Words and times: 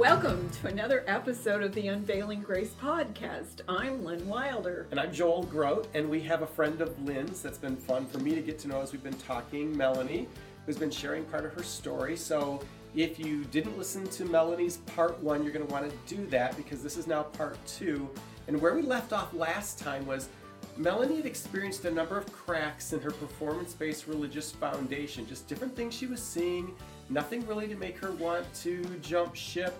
Welcome 0.00 0.48
to 0.62 0.68
another 0.68 1.04
episode 1.06 1.62
of 1.62 1.74
the 1.74 1.88
Unveiling 1.88 2.40
Grace 2.40 2.72
podcast. 2.80 3.60
I'm 3.68 4.02
Lynn 4.02 4.26
Wilder. 4.26 4.86
And 4.90 4.98
I'm 4.98 5.12
Joel 5.12 5.42
Groat, 5.42 5.88
and 5.92 6.08
we 6.08 6.22
have 6.22 6.40
a 6.40 6.46
friend 6.46 6.80
of 6.80 6.98
Lynn's 7.04 7.42
that's 7.42 7.58
been 7.58 7.76
fun 7.76 8.06
for 8.06 8.16
me 8.18 8.34
to 8.34 8.40
get 8.40 8.58
to 8.60 8.68
know 8.68 8.80
as 8.80 8.92
we've 8.92 9.02
been 9.02 9.12
talking, 9.12 9.76
Melanie, 9.76 10.26
who's 10.64 10.78
been 10.78 10.90
sharing 10.90 11.24
part 11.24 11.44
of 11.44 11.52
her 11.52 11.62
story. 11.62 12.16
So 12.16 12.62
if 12.94 13.18
you 13.18 13.44
didn't 13.44 13.76
listen 13.76 14.06
to 14.06 14.24
Melanie's 14.24 14.78
part 14.78 15.22
one, 15.22 15.44
you're 15.44 15.52
going 15.52 15.66
to 15.66 15.70
want 15.70 15.90
to 15.90 16.16
do 16.16 16.24
that 16.28 16.56
because 16.56 16.82
this 16.82 16.96
is 16.96 17.06
now 17.06 17.24
part 17.24 17.58
two. 17.66 18.08
And 18.48 18.58
where 18.58 18.74
we 18.74 18.80
left 18.80 19.12
off 19.12 19.34
last 19.34 19.78
time 19.78 20.06
was 20.06 20.30
Melanie 20.78 21.16
had 21.16 21.26
experienced 21.26 21.84
a 21.84 21.90
number 21.90 22.16
of 22.16 22.32
cracks 22.32 22.94
in 22.94 23.00
her 23.00 23.10
performance 23.10 23.74
based 23.74 24.06
religious 24.06 24.50
foundation, 24.50 25.26
just 25.26 25.46
different 25.46 25.76
things 25.76 25.92
she 25.92 26.06
was 26.06 26.22
seeing, 26.22 26.74
nothing 27.10 27.46
really 27.46 27.68
to 27.68 27.76
make 27.76 27.98
her 27.98 28.12
want 28.12 28.50
to 28.54 28.82
jump 29.02 29.34
ship 29.34 29.74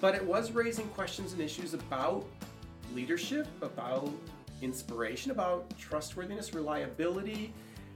but 0.00 0.14
it 0.14 0.24
was 0.24 0.52
raising 0.52 0.86
questions 0.88 1.32
and 1.32 1.40
issues 1.40 1.74
about 1.74 2.26
leadership, 2.94 3.46
about 3.62 4.10
inspiration, 4.62 5.30
about 5.30 5.76
trustworthiness, 5.78 6.54
reliability. 6.54 7.52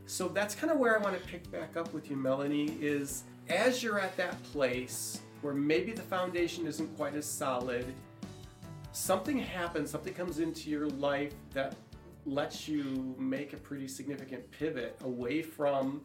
So 0.06 0.28
that's 0.28 0.54
kind 0.54 0.72
of 0.72 0.78
where 0.78 0.98
I 0.98 1.02
want 1.02 1.20
to 1.20 1.28
pick 1.28 1.50
back 1.50 1.76
up 1.76 1.92
with 1.92 2.10
you, 2.10 2.16
Melanie, 2.16 2.76
is 2.80 3.24
as 3.48 3.82
you're 3.82 4.00
at 4.00 4.16
that 4.16 4.42
place 4.44 5.20
where 5.40 5.54
maybe 5.54 5.92
the 5.92 6.02
foundation 6.02 6.66
isn't 6.66 6.96
quite 6.96 7.14
as 7.14 7.26
solid, 7.26 7.86
something 8.92 9.38
happens, 9.38 9.90
something 9.90 10.12
comes 10.12 10.38
into 10.38 10.68
your 10.68 10.88
life 10.88 11.32
that 11.54 11.74
lets 12.26 12.68
you 12.68 13.14
make 13.18 13.52
a 13.52 13.56
pretty 13.56 13.88
significant 13.88 14.50
pivot 14.50 14.96
away 15.04 15.42
from 15.42 16.02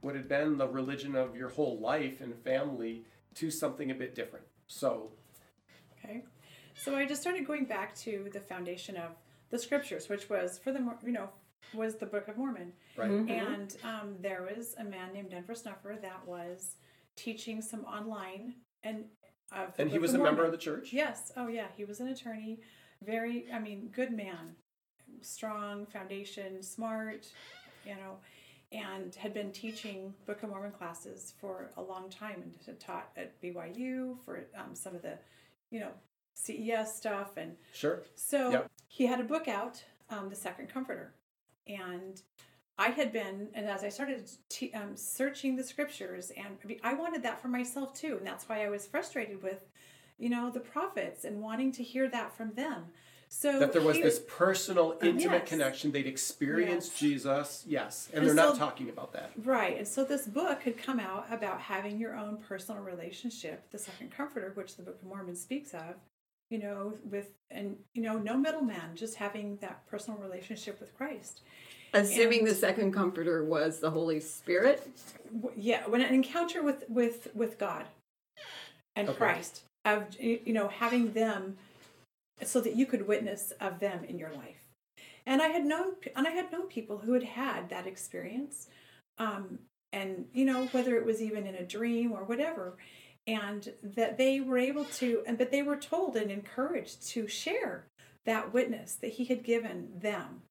what 0.00 0.14
had 0.14 0.28
been 0.28 0.56
the 0.56 0.68
religion 0.68 1.16
of 1.16 1.34
your 1.34 1.48
whole 1.48 1.78
life 1.78 2.20
and 2.20 2.34
family 2.44 3.02
to 3.34 3.50
something 3.50 3.90
a 3.90 3.94
bit 3.94 4.14
different. 4.14 4.44
So 4.68 5.10
Okay. 6.04 6.24
So 6.74 6.94
I 6.94 7.06
just 7.06 7.20
started 7.20 7.46
going 7.46 7.64
back 7.64 7.94
to 7.96 8.28
the 8.32 8.40
foundation 8.40 8.96
of 8.96 9.10
the 9.50 9.58
scriptures, 9.58 10.08
which 10.08 10.28
was 10.28 10.58
for 10.58 10.72
the 10.72 10.80
you 11.04 11.12
know 11.12 11.28
was 11.74 11.96
the 11.96 12.06
Book 12.06 12.28
of 12.28 12.36
Mormon. 12.36 12.72
Right. 12.96 13.10
Mm-hmm. 13.10 13.30
And 13.30 13.76
um, 13.84 14.16
there 14.20 14.42
was 14.42 14.74
a 14.78 14.84
man 14.84 15.12
named 15.12 15.30
Denver 15.30 15.54
Snuffer 15.54 15.98
that 16.00 16.26
was 16.26 16.76
teaching 17.16 17.60
some 17.60 17.84
online 17.84 18.54
and 18.84 19.04
of 19.52 19.74
and 19.78 19.90
he 19.90 19.98
was 19.98 20.14
a 20.14 20.18
member 20.18 20.44
of 20.44 20.52
the 20.52 20.58
church. 20.58 20.92
Yes. 20.92 21.32
Oh 21.36 21.48
yeah, 21.48 21.66
he 21.76 21.84
was 21.84 22.00
an 22.00 22.08
attorney. 22.08 22.60
Very, 23.04 23.46
I 23.52 23.58
mean, 23.58 23.90
good 23.94 24.12
man, 24.12 24.56
strong 25.22 25.86
foundation, 25.86 26.62
smart, 26.62 27.28
you 27.86 27.94
know, 27.94 28.16
and 28.72 29.14
had 29.14 29.32
been 29.32 29.52
teaching 29.52 30.12
Book 30.26 30.42
of 30.42 30.50
Mormon 30.50 30.72
classes 30.72 31.34
for 31.40 31.70
a 31.76 31.82
long 31.82 32.10
time 32.10 32.42
and 32.42 32.54
had 32.66 32.80
taught 32.80 33.10
at 33.16 33.40
BYU 33.40 34.16
for 34.24 34.46
um, 34.56 34.74
some 34.74 34.94
of 34.94 35.02
the 35.02 35.18
you 35.70 35.80
know, 35.80 35.90
CES 36.34 36.94
stuff 36.94 37.36
and 37.36 37.56
sure. 37.72 38.02
So 38.14 38.50
yep. 38.50 38.70
he 38.86 39.06
had 39.06 39.20
a 39.20 39.24
book 39.24 39.48
out, 39.48 39.82
um, 40.10 40.28
The 40.28 40.36
Second 40.36 40.68
Comforter, 40.68 41.12
and 41.66 42.20
I 42.78 42.90
had 42.90 43.12
been, 43.12 43.48
and 43.54 43.66
as 43.66 43.82
I 43.82 43.88
started 43.88 44.30
t- 44.48 44.72
um, 44.72 44.96
searching 44.96 45.56
the 45.56 45.64
scriptures, 45.64 46.30
and 46.36 46.78
I 46.84 46.94
wanted 46.94 47.24
that 47.24 47.42
for 47.42 47.48
myself 47.48 47.92
too, 47.92 48.16
and 48.18 48.26
that's 48.26 48.48
why 48.48 48.64
I 48.64 48.68
was 48.68 48.86
frustrated 48.86 49.42
with, 49.42 49.68
you 50.16 50.30
know, 50.30 50.50
the 50.50 50.60
prophets 50.60 51.24
and 51.24 51.40
wanting 51.40 51.72
to 51.72 51.82
hear 51.82 52.08
that 52.08 52.36
from 52.36 52.52
them. 52.54 52.84
So 53.30 53.58
that 53.58 53.72
there 53.72 53.82
was 53.82 53.98
this 53.98 54.20
personal, 54.26 54.96
oh, 55.00 55.06
intimate 55.06 55.42
yes. 55.42 55.48
connection. 55.48 55.92
They'd 55.92 56.06
experienced 56.06 56.92
yes. 56.92 56.98
Jesus, 57.00 57.64
yes, 57.66 58.08
and, 58.12 58.20
and 58.20 58.26
they're 58.26 58.44
so, 58.44 58.50
not 58.50 58.58
talking 58.58 58.88
about 58.88 59.12
that, 59.12 59.32
right? 59.44 59.76
And 59.76 59.86
so 59.86 60.04
this 60.04 60.26
book 60.26 60.62
had 60.62 60.78
come 60.78 60.98
out 60.98 61.26
about 61.30 61.60
having 61.60 61.98
your 61.98 62.16
own 62.16 62.38
personal 62.38 62.82
relationship, 62.82 63.70
the 63.70 63.78
Second 63.78 64.10
Comforter, 64.10 64.52
which 64.54 64.76
the 64.76 64.82
Book 64.82 64.98
of 65.02 65.08
Mormon 65.08 65.36
speaks 65.36 65.74
of. 65.74 65.96
You 66.50 66.58
know, 66.60 66.94
with 67.04 67.28
and 67.50 67.76
you 67.92 68.00
know, 68.00 68.16
no 68.16 68.34
middleman, 68.34 68.96
just 68.96 69.16
having 69.16 69.58
that 69.60 69.86
personal 69.86 70.18
relationship 70.18 70.80
with 70.80 70.96
Christ. 70.96 71.42
Assuming 71.92 72.40
and, 72.40 72.48
the 72.48 72.54
second 72.54 72.92
comforter 72.92 73.44
was 73.44 73.80
the 73.80 73.90
Holy 73.90 74.20
Spirit. 74.20 74.88
Yeah, 75.54 75.86
when 75.86 76.00
an 76.00 76.14
encounter 76.14 76.62
with 76.62 76.84
with 76.88 77.28
with 77.34 77.58
God 77.58 77.84
and 78.96 79.08
okay. 79.08 79.18
Christ 79.18 79.62
of 79.84 80.06
you 80.18 80.52
know 80.52 80.68
having 80.68 81.12
them 81.12 81.56
so 82.44 82.60
that 82.60 82.76
you 82.76 82.86
could 82.86 83.06
witness 83.06 83.52
of 83.60 83.80
them 83.80 84.04
in 84.04 84.18
your 84.18 84.32
life. 84.32 84.68
And 85.26 85.42
I 85.42 85.48
had 85.48 85.64
known 85.64 85.94
and 86.16 86.26
I 86.26 86.30
had 86.30 86.50
known 86.50 86.68
people 86.68 86.98
who 86.98 87.12
had 87.12 87.22
had 87.22 87.68
that 87.68 87.86
experience, 87.86 88.68
um, 89.18 89.58
and 89.92 90.26
you 90.32 90.44
know 90.44 90.66
whether 90.66 90.96
it 90.96 91.04
was 91.04 91.20
even 91.20 91.46
in 91.46 91.54
a 91.54 91.66
dream 91.66 92.12
or 92.12 92.24
whatever, 92.24 92.76
and 93.26 93.72
that 93.82 94.16
they 94.16 94.40
were 94.40 94.58
able 94.58 94.84
to, 94.84 95.22
and 95.26 95.36
but 95.36 95.50
they 95.50 95.62
were 95.62 95.76
told 95.76 96.16
and 96.16 96.30
encouraged 96.30 97.06
to 97.08 97.28
share 97.28 97.84
that 98.24 98.52
witness 98.52 98.94
that 98.94 99.12
he 99.12 99.24
had 99.24 99.42
given 99.42 99.88
them 100.00 100.42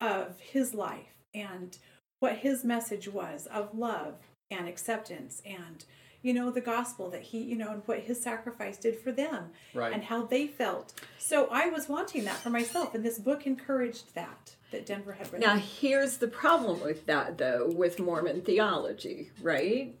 of 0.00 0.38
his 0.40 0.74
life 0.74 1.14
and 1.34 1.78
what 2.20 2.38
his 2.38 2.64
message 2.64 3.08
was 3.08 3.46
of 3.46 3.76
love 3.76 4.14
and 4.50 4.68
acceptance 4.68 5.42
and 5.44 5.84
you 6.22 6.34
know, 6.34 6.50
the 6.50 6.60
gospel 6.60 7.10
that 7.10 7.22
he, 7.22 7.38
you 7.38 7.56
know, 7.56 7.70
and 7.70 7.82
what 7.86 8.00
his 8.00 8.22
sacrifice 8.22 8.76
did 8.76 8.98
for 8.98 9.12
them 9.12 9.50
right. 9.74 9.92
and 9.92 10.04
how 10.04 10.24
they 10.24 10.46
felt. 10.46 10.92
So 11.18 11.48
I 11.50 11.68
was 11.68 11.88
wanting 11.88 12.24
that 12.24 12.36
for 12.36 12.50
myself, 12.50 12.94
and 12.94 13.04
this 13.04 13.18
book 13.18 13.46
encouraged 13.46 14.14
that 14.14 14.56
that 14.70 14.86
Denver 14.86 15.12
had 15.12 15.32
written. 15.32 15.40
Now, 15.40 15.56
here's 15.56 16.18
the 16.18 16.28
problem 16.28 16.80
with 16.80 17.06
that, 17.06 17.38
though, 17.38 17.68
with 17.74 17.98
Mormon 17.98 18.42
theology, 18.42 19.30
right? 19.42 19.96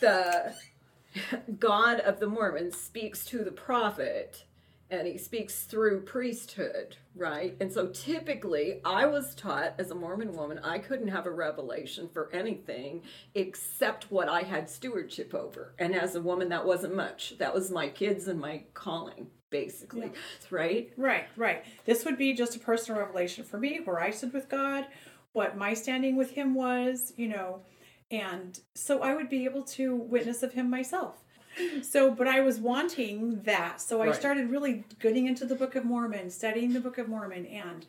The 0.00 0.54
God 1.58 2.00
of 2.00 2.20
the 2.20 2.26
Mormons 2.26 2.76
speaks 2.76 3.24
to 3.26 3.44
the 3.44 3.50
prophet 3.50 4.44
and 4.90 5.06
he 5.06 5.18
speaks 5.18 5.64
through 5.64 6.00
priesthood, 6.02 6.96
right? 7.14 7.56
And 7.60 7.72
so 7.72 7.88
typically, 7.88 8.80
I 8.84 9.06
was 9.06 9.34
taught 9.34 9.74
as 9.78 9.90
a 9.90 9.94
Mormon 9.94 10.34
woman, 10.34 10.60
I 10.60 10.78
couldn't 10.78 11.08
have 11.08 11.26
a 11.26 11.30
revelation 11.30 12.08
for 12.08 12.30
anything 12.32 13.02
except 13.34 14.10
what 14.10 14.28
I 14.28 14.42
had 14.42 14.70
stewardship 14.70 15.34
over. 15.34 15.74
And 15.78 15.94
as 15.94 16.14
a 16.14 16.22
woman, 16.22 16.48
that 16.48 16.64
wasn't 16.64 16.96
much. 16.96 17.36
That 17.38 17.54
was 17.54 17.70
my 17.70 17.88
kids 17.88 18.28
and 18.28 18.40
my 18.40 18.62
calling, 18.72 19.28
basically, 19.50 20.10
yeah. 20.12 20.48
right? 20.50 20.92
Right, 20.96 21.26
right. 21.36 21.64
This 21.84 22.04
would 22.04 22.16
be 22.16 22.32
just 22.32 22.56
a 22.56 22.60
personal 22.60 23.00
revelation 23.00 23.44
for 23.44 23.58
me 23.58 23.80
where 23.84 24.00
I 24.00 24.10
stood 24.10 24.32
with 24.32 24.48
God, 24.48 24.86
what 25.32 25.58
my 25.58 25.74
standing 25.74 26.16
with 26.16 26.30
Him 26.30 26.54
was, 26.54 27.12
you 27.16 27.28
know. 27.28 27.60
And 28.10 28.58
so 28.74 29.02
I 29.02 29.14
would 29.14 29.28
be 29.28 29.44
able 29.44 29.64
to 29.64 29.94
witness 29.94 30.42
of 30.42 30.54
Him 30.54 30.70
myself 30.70 31.22
so, 31.82 32.10
but 32.10 32.26
I 32.26 32.40
was 32.40 32.58
wanting 32.58 33.42
that. 33.42 33.80
So 33.80 34.02
I 34.02 34.06
right. 34.06 34.14
started 34.14 34.50
really 34.50 34.84
getting 35.00 35.26
into 35.26 35.44
the 35.44 35.54
Book 35.54 35.74
of 35.74 35.84
Mormon, 35.84 36.30
studying 36.30 36.72
the 36.72 36.80
Book 36.80 36.98
of 36.98 37.08
Mormon, 37.08 37.46
and 37.46 37.86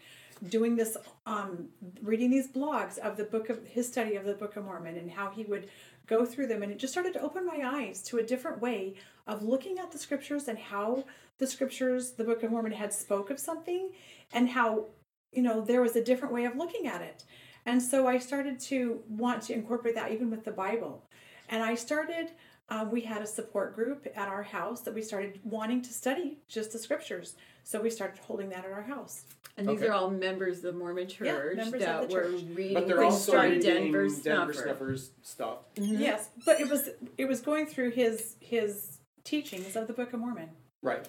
doing 0.48 0.76
this, 0.76 0.96
um, 1.26 1.68
reading 2.02 2.30
these 2.30 2.48
blogs 2.48 2.98
of 2.98 3.18
the 3.18 3.26
book 3.26 3.50
of 3.50 3.66
his 3.68 3.88
study 3.88 4.16
of 4.16 4.26
the 4.26 4.34
Book 4.34 4.56
of 4.56 4.64
Mormon 4.64 4.96
and 4.96 5.12
how 5.12 5.30
he 5.30 5.44
would 5.44 5.68
go 6.08 6.26
through 6.26 6.48
them. 6.48 6.64
And 6.64 6.72
it 6.72 6.80
just 6.80 6.94
started 6.94 7.14
to 7.14 7.22
open 7.22 7.46
my 7.46 7.62
eyes 7.64 8.02
to 8.04 8.18
a 8.20 8.24
different 8.24 8.62
way 8.62 8.96
of 9.28 9.44
looking 9.44 9.80
at 9.80 9.92
the 9.92 9.98
scriptures 9.98 10.48
and 10.48 10.58
how 10.58 11.04
the 11.38 11.48
scriptures, 11.48 12.12
the 12.12 12.24
Book 12.24 12.44
of 12.44 12.52
Mormon, 12.52 12.72
had 12.72 12.94
spoke 12.94 13.30
of 13.30 13.40
something 13.40 13.92
and 14.34 14.50
how, 14.50 14.86
you 15.32 15.42
know, 15.42 15.62
there 15.62 15.82
was 15.82 15.96
a 15.96 16.04
different 16.04 16.34
way 16.34 16.46
of 16.46 16.56
looking 16.56 16.88
at 16.88 17.02
it. 17.02 17.26
And 17.66 17.82
so 17.82 18.08
I 18.08 18.18
started 18.18 18.60
to 18.62 19.02
want 19.10 19.44
to 19.44 19.54
incorporate 19.54 19.96
that 19.96 20.12
even 20.12 20.32
with 20.32 20.46
the 20.46 20.52
Bible. 20.52 21.04
And 21.50 21.62
I 21.64 21.76
started 21.76 22.32
um, 22.70 22.92
we 22.92 23.02
had 23.02 23.22
a 23.22 23.28
support 23.28 23.76
group 23.76 24.08
at 24.16 24.28
our 24.28 24.44
house 24.44 24.82
that 24.82 24.94
we 24.94 25.02
started 25.02 25.40
wanting 25.44 25.82
to 25.82 25.94
study 25.94 26.38
just 26.48 26.72
the 26.72 26.80
scriptures. 26.80 27.36
So 27.64 27.82
we 27.82 27.90
started 27.90 28.20
holding 28.20 28.50
that 28.50 28.66
at 28.66 28.72
our 28.72 28.84
house. 28.84 29.24
And 29.58 29.68
these 29.68 29.80
okay. 29.80 29.88
are 29.88 29.94
all 29.94 30.10
members 30.10 30.58
of 30.58 30.64
the 30.64 30.72
Mormon 30.74 31.08
Church 31.08 31.28
yeah, 31.28 31.70
that 31.70 32.10
were 32.10 32.24
church. 32.24 32.42
reading. 32.54 32.74
But 32.76 32.88
they're 32.88 33.04
also 33.04 33.42
reading 33.42 33.62
Denver, 33.62 34.08
Denver 34.08 34.54
Snuffer's 34.54 35.12
stuff. 35.22 35.58
Mm-hmm. 35.76 36.02
Yes, 36.02 36.30
but 36.46 36.62
it 36.62 36.70
was 36.70 36.90
it 37.18 37.28
was 37.28 37.42
going 37.42 37.66
through 37.66 37.92
his 37.92 38.36
his 38.40 39.00
teachings 39.24 39.76
of 39.76 39.88
the 39.88 39.94
Book 39.94 40.14
of 40.14 40.20
Mormon. 40.20 40.50
Right. 40.82 41.06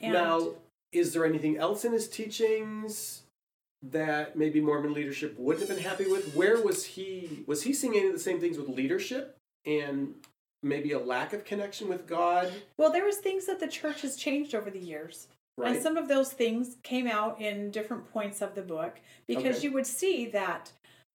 And 0.00 0.14
now, 0.14 0.54
is 0.90 1.12
there 1.12 1.24
anything 1.24 1.56
else 1.58 1.84
in 1.84 1.92
his 1.92 2.08
teachings 2.08 3.22
that 3.82 4.36
maybe 4.36 4.60
Mormon 4.60 4.92
leadership 4.92 5.38
wouldn't 5.38 5.68
have 5.68 5.76
been 5.76 5.84
happy 5.84 6.10
with? 6.10 6.34
Where 6.34 6.60
was 6.60 6.84
he? 6.84 7.44
Was 7.46 7.62
he 7.62 7.72
seeing 7.72 7.94
any 7.94 8.08
of 8.08 8.12
the 8.12 8.18
same 8.18 8.40
things 8.40 8.58
with 8.58 8.68
leadership 8.68 9.36
and 9.64 10.14
maybe 10.62 10.92
a 10.92 10.98
lack 10.98 11.32
of 11.32 11.44
connection 11.44 11.88
with 11.88 12.06
God, 12.06 12.52
Well, 12.78 12.92
there 12.92 13.04
was 13.04 13.18
things 13.18 13.46
that 13.46 13.60
the 13.60 13.68
church 13.68 14.02
has 14.02 14.16
changed 14.16 14.54
over 14.54 14.70
the 14.70 14.78
years. 14.78 15.28
right? 15.58 15.74
And 15.74 15.82
some 15.82 15.96
of 15.96 16.08
those 16.08 16.32
things 16.32 16.76
came 16.82 17.06
out 17.06 17.40
in 17.40 17.70
different 17.70 18.10
points 18.12 18.40
of 18.40 18.54
the 18.54 18.62
book 18.62 19.00
because 19.26 19.56
Okay. 19.58 19.66
you 19.66 19.72
would 19.72 19.86
see 19.86 20.26
that 20.26 20.72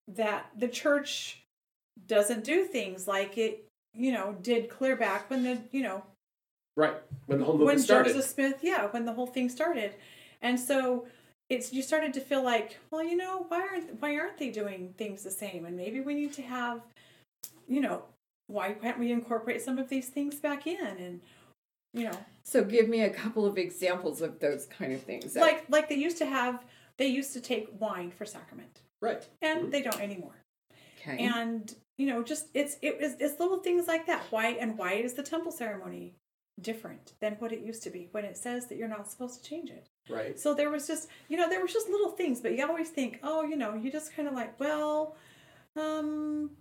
that 0.09 0.51
the 0.57 0.67
church 0.69 1.41
doesn't 2.07 2.43
do 2.45 2.63
things 2.63 3.07
like 3.07 3.37
it, 3.37 3.65
you 3.93 4.11
know, 4.13 4.37
did 4.41 4.69
clear 4.69 4.95
back 4.95 5.29
when 5.29 5.43
the, 5.43 5.59
you 5.71 5.81
know, 5.83 6.03
right. 6.77 6.95
When 7.25 7.39
the 7.39 7.45
whole 7.45 7.57
when 7.57 7.79
started. 7.79 8.13
Joseph 8.13 8.31
Smith, 8.31 8.59
yeah, 8.61 8.87
when 8.87 9.03
the 9.05 9.11
whole 9.13 9.27
thing 9.27 9.49
started. 9.49 9.95
And 10.41 10.57
so 10.59 11.07
it's 11.49 11.73
you 11.73 11.81
started 11.81 12.13
to 12.13 12.21
feel 12.21 12.43
like, 12.43 12.77
well, 12.91 13.03
you 13.03 13.17
know, 13.17 13.45
why 13.49 13.61
aren't 13.61 14.01
why 14.01 14.15
aren't 14.17 14.37
they 14.37 14.49
doing 14.49 14.93
things 14.97 15.23
the 15.23 15.31
same? 15.31 15.65
And 15.65 15.75
maybe 15.75 15.99
we 16.01 16.13
need 16.13 16.31
to 16.33 16.41
have, 16.43 16.81
you 17.67 17.81
know, 17.81 18.03
why 18.47 18.73
can't 18.73 18.97
we 18.99 19.11
incorporate 19.11 19.61
some 19.61 19.77
of 19.77 19.89
these 19.89 20.09
things 20.09 20.35
back 20.35 20.65
in 20.67 20.85
and 20.85 21.21
you 21.93 22.03
know, 22.05 22.17
So 22.43 22.63
give 22.63 22.87
me 22.89 23.01
a 23.01 23.09
couple 23.09 23.45
of 23.45 23.57
examples 23.57 24.21
of 24.21 24.39
those 24.39 24.65
kind 24.67 24.93
of 24.93 25.01
things. 25.01 25.35
like 25.35 25.65
like 25.69 25.89
they 25.89 25.95
used 25.95 26.17
to 26.19 26.25
have 26.25 26.63
they 26.97 27.07
used 27.07 27.33
to 27.33 27.41
take 27.41 27.67
wine 27.79 28.11
for 28.11 28.25
sacrament 28.25 28.81
right. 29.01 29.27
and 29.41 29.71
they 29.71 29.81
don't 29.81 29.99
anymore 30.01 30.35
okay. 30.99 31.17
and 31.23 31.75
you 31.97 32.05
know 32.07 32.23
just 32.23 32.47
it's 32.53 32.77
it 32.81 32.99
was 32.99 33.15
it's 33.19 33.39
little 33.39 33.57
things 33.59 33.87
like 33.87 34.05
that 34.07 34.21
why 34.31 34.47
and 34.49 34.77
why 34.77 34.93
is 34.93 35.13
the 35.13 35.23
temple 35.23 35.51
ceremony 35.51 36.13
different 36.61 37.13
than 37.19 37.33
what 37.35 37.51
it 37.51 37.59
used 37.61 37.83
to 37.83 37.89
be 37.89 38.07
when 38.11 38.25
it 38.25 38.35
says 38.37 38.67
that 38.67 38.77
you're 38.77 38.87
not 38.87 39.09
supposed 39.09 39.41
to 39.43 39.49
change 39.49 39.69
it 39.69 39.87
Right. 40.09 40.39
so 40.39 40.53
there 40.53 40.69
was 40.69 40.87
just 40.87 41.07
you 41.29 41.37
know 41.37 41.49
there 41.49 41.61
was 41.61 41.71
just 41.73 41.87
little 41.89 42.11
things 42.11 42.41
but 42.41 42.53
you 42.55 42.65
always 42.67 42.89
think 42.89 43.19
oh 43.23 43.43
you 43.43 43.55
know 43.55 43.73
you 43.75 43.91
just 43.91 44.15
kind 44.15 44.27
of 44.27 44.33
like 44.33 44.59
well 44.59 45.15
um 45.75 46.51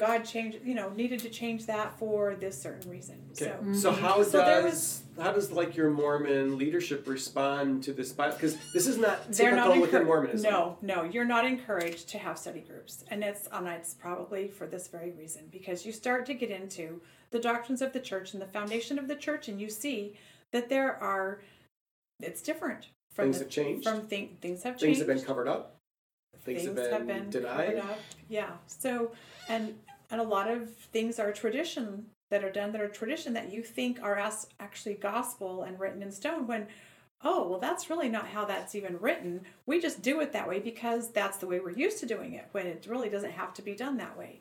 god 0.00 0.24
changed 0.24 0.58
you 0.64 0.74
know 0.74 0.88
needed 0.90 1.20
to 1.20 1.28
change 1.28 1.66
that 1.66 1.96
for 1.98 2.34
this 2.34 2.60
certain 2.60 2.90
reason 2.90 3.16
Okay. 3.32 3.52
so 3.62 3.72
So 3.74 3.92
how 3.92 4.22
So 4.22 4.38
there 4.38 4.62
does 4.62 5.02
how 5.18 5.32
does 5.32 5.52
like 5.52 5.76
your 5.76 5.90
Mormon 5.90 6.56
leadership 6.56 7.06
respond 7.06 7.82
to 7.84 7.92
this? 7.92 8.12
Because 8.12 8.56
this 8.72 8.86
is 8.86 8.96
not 8.96 9.30
they're 9.32 9.50
typical 9.50 9.74
not 9.74 9.80
within 9.80 10.04
Mormonism. 10.06 10.50
No, 10.50 10.78
no, 10.80 11.04
you're 11.04 11.26
not 11.26 11.44
encouraged 11.44 12.08
to 12.10 12.18
have 12.18 12.38
study 12.38 12.60
groups, 12.60 13.04
and 13.08 13.22
it's 13.22 13.48
and 13.52 13.68
it's 13.68 13.94
probably 13.94 14.48
for 14.48 14.66
this 14.66 14.88
very 14.88 15.12
reason 15.12 15.42
because 15.52 15.84
you 15.84 15.92
start 15.92 16.24
to 16.26 16.34
get 16.34 16.50
into 16.50 17.00
the 17.30 17.38
doctrines 17.38 17.82
of 17.82 17.92
the 17.92 18.00
church 18.00 18.32
and 18.32 18.40
the 18.40 18.46
foundation 18.46 18.98
of 18.98 19.08
the 19.08 19.16
church, 19.16 19.48
and 19.48 19.60
you 19.60 19.68
see 19.68 20.16
that 20.52 20.68
there 20.68 20.96
are 21.02 21.42
it's 22.20 22.42
different 22.42 22.88
from 23.14 23.26
Things 23.26 23.38
the, 23.38 23.44
have 23.44 23.50
changed? 23.50 23.88
From 23.88 24.00
thing, 24.02 24.36
things 24.40 24.62
have 24.62 24.74
changed. 24.74 24.84
Things 24.84 24.98
have 24.98 25.06
been 25.06 25.24
covered 25.24 25.48
up. 25.48 25.76
Things, 26.44 26.64
have 26.64 27.06
been, 27.06 27.28
denied. 27.28 27.76
covered 27.76 27.78
up. 27.78 27.98
Yeah. 28.28 28.50
So 28.66 29.12
and 29.48 29.74
and 30.10 30.20
a 30.20 30.24
lot 30.24 30.50
of 30.50 30.70
things 30.74 31.18
are 31.18 31.32
tradition 31.32 32.06
that 32.30 32.44
are 32.44 32.52
done 32.52 32.72
that 32.72 32.80
are 32.80 32.88
tradition 32.88 33.32
that 33.34 33.52
you 33.52 33.62
think 33.62 34.02
are 34.02 34.16
as 34.16 34.46
actually 34.58 34.94
gospel 34.94 35.62
and 35.62 35.78
written 35.78 36.02
in 36.02 36.12
stone 36.12 36.46
when 36.46 36.66
oh 37.22 37.48
well 37.48 37.58
that's 37.58 37.90
really 37.90 38.08
not 38.08 38.28
how 38.28 38.44
that's 38.44 38.74
even 38.74 38.98
written 38.98 39.40
we 39.66 39.80
just 39.80 40.02
do 40.02 40.20
it 40.20 40.32
that 40.32 40.48
way 40.48 40.58
because 40.58 41.10
that's 41.10 41.38
the 41.38 41.46
way 41.46 41.60
we're 41.60 41.70
used 41.70 41.98
to 41.98 42.06
doing 42.06 42.34
it 42.34 42.46
when 42.52 42.66
it 42.66 42.86
really 42.88 43.08
doesn't 43.08 43.32
have 43.32 43.52
to 43.52 43.62
be 43.62 43.74
done 43.74 43.96
that 43.96 44.16
way 44.16 44.40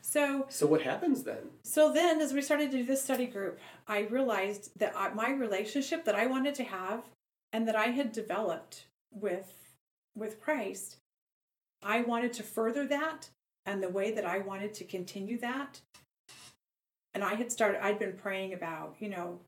so 0.00 0.46
So 0.48 0.66
what 0.66 0.82
happens 0.82 1.24
then? 1.24 1.50
so 1.64 1.92
then, 1.92 2.20
as 2.20 2.32
we 2.32 2.40
started 2.40 2.70
to 2.70 2.76
do 2.76 2.84
this 2.84 3.02
study 3.02 3.26
group, 3.26 3.58
I 3.88 4.02
realized 4.02 4.70
that 4.78 4.92
I, 4.96 5.08
my 5.12 5.30
relationship 5.30 6.04
that 6.04 6.14
I 6.14 6.26
wanted 6.26 6.54
to 6.56 6.64
have 6.64 7.02
and 7.52 7.66
that 7.66 7.74
I 7.74 7.86
had 7.86 8.12
developed 8.12 8.86
with 9.12 9.52
with 10.14 10.40
Christ, 10.40 10.96
I 11.82 12.02
wanted 12.02 12.32
to 12.34 12.42
further 12.44 12.86
that, 12.86 13.30
and 13.66 13.82
the 13.82 13.88
way 13.88 14.12
that 14.12 14.24
I 14.24 14.38
wanted 14.38 14.72
to 14.74 14.84
continue 14.84 15.38
that. 15.40 15.80
And 17.12 17.24
I 17.24 17.34
had 17.34 17.50
started. 17.50 17.84
I'd 17.84 17.98
been 17.98 18.12
praying 18.12 18.54
about, 18.54 18.96
you 18.98 19.08
know, 19.08 19.40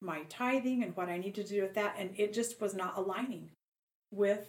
my 0.00 0.22
tithing 0.28 0.82
and 0.82 0.96
what 0.96 1.08
I 1.08 1.18
need 1.18 1.34
to 1.36 1.44
do 1.44 1.62
with 1.62 1.74
that, 1.74 1.96
and 1.98 2.10
it 2.16 2.32
just 2.32 2.60
was 2.60 2.74
not 2.74 2.96
aligning 2.96 3.50
with 4.10 4.48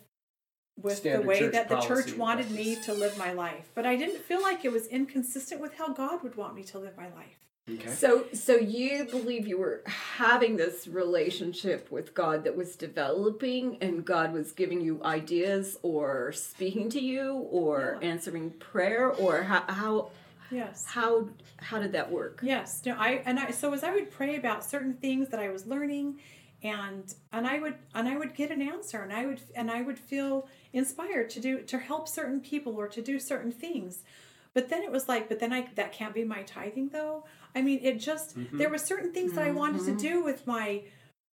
with 0.81 0.97
Standard 0.97 1.23
the 1.23 1.27
way 1.27 1.47
that 1.49 1.69
the 1.69 1.79
church 1.81 2.13
wanted 2.13 2.49
me 2.51 2.75
to 2.83 2.93
live 2.93 3.17
my 3.17 3.31
life. 3.33 3.69
But 3.75 3.85
I 3.85 3.95
didn't 3.95 4.23
feel 4.23 4.41
like 4.41 4.65
it 4.65 4.71
was 4.71 4.87
inconsistent 4.87 5.61
with 5.61 5.75
how 5.75 5.93
God 5.93 6.23
would 6.23 6.35
want 6.35 6.55
me 6.55 6.63
to 6.63 6.79
live 6.79 6.97
my 6.97 7.09
life. 7.09 7.39
Okay. 7.69 7.89
So, 7.89 8.25
so 8.33 8.55
you 8.55 9.05
believe 9.05 9.47
you 9.47 9.57
were 9.57 9.83
having 9.85 10.57
this 10.57 10.85
relationship 10.85 11.89
with 11.91 12.13
God 12.13 12.43
that 12.43 12.57
was 12.57 12.75
developing, 12.75 13.77
and 13.81 14.03
God 14.03 14.33
was 14.33 14.51
giving 14.51 14.81
you 14.81 15.01
ideas, 15.03 15.77
or 15.81 16.33
speaking 16.33 16.89
to 16.89 16.99
you, 16.99 17.31
or 17.51 17.99
Yeah. 18.01 18.09
answering 18.09 18.51
prayer, 18.51 19.09
or 19.11 19.43
how 19.43 19.63
how 19.69 20.11
Yes. 20.51 20.85
how 20.89 21.29
how 21.57 21.79
did 21.79 21.93
that 21.93 22.11
work? 22.11 22.41
Yes. 22.43 22.81
No, 22.85 22.95
I 22.99 23.21
and 23.25 23.39
I 23.39 23.51
so 23.51 23.73
as 23.73 23.81
I 23.81 23.91
would 23.93 24.11
pray 24.11 24.35
about 24.35 24.65
certain 24.65 24.95
things 24.95 25.29
that 25.29 25.39
I 25.39 25.49
was 25.49 25.65
learning 25.65 26.19
and 26.63 27.15
and 27.31 27.47
I 27.47 27.59
would 27.59 27.75
and 27.95 28.09
I 28.09 28.17
would 28.17 28.35
get 28.35 28.51
an 28.51 28.61
answer 28.61 29.01
and 29.01 29.13
I 29.13 29.25
would 29.25 29.39
and 29.55 29.71
I 29.71 29.81
would 29.83 29.97
feel 29.97 30.49
inspired 30.73 31.29
to 31.31 31.39
do 31.39 31.61
to 31.61 31.77
help 31.79 32.09
certain 32.09 32.41
people 32.41 32.75
or 32.75 32.89
to 32.89 33.01
do 33.01 33.19
certain 33.19 33.53
things. 33.53 34.03
But 34.53 34.69
then 34.69 34.83
it 34.83 34.91
was 34.91 35.07
like, 35.09 35.29
but 35.29 35.39
then 35.39 35.51
I 35.53 35.69
that 35.75 35.93
can't 35.93 36.13
be 36.13 36.23
my 36.25 36.43
tithing 36.43 36.89
though. 36.89 37.23
I 37.55 37.61
mean, 37.61 37.79
it 37.83 37.99
just 37.99 38.37
mm-hmm. 38.37 38.57
there 38.57 38.69
were 38.69 38.77
certain 38.77 39.13
things 39.13 39.33
that 39.33 39.43
I 39.43 39.51
wanted 39.51 39.79
to 39.85 39.91
mm-hmm. 39.91 39.97
do 39.97 40.23
with 40.23 40.47
my 40.47 40.83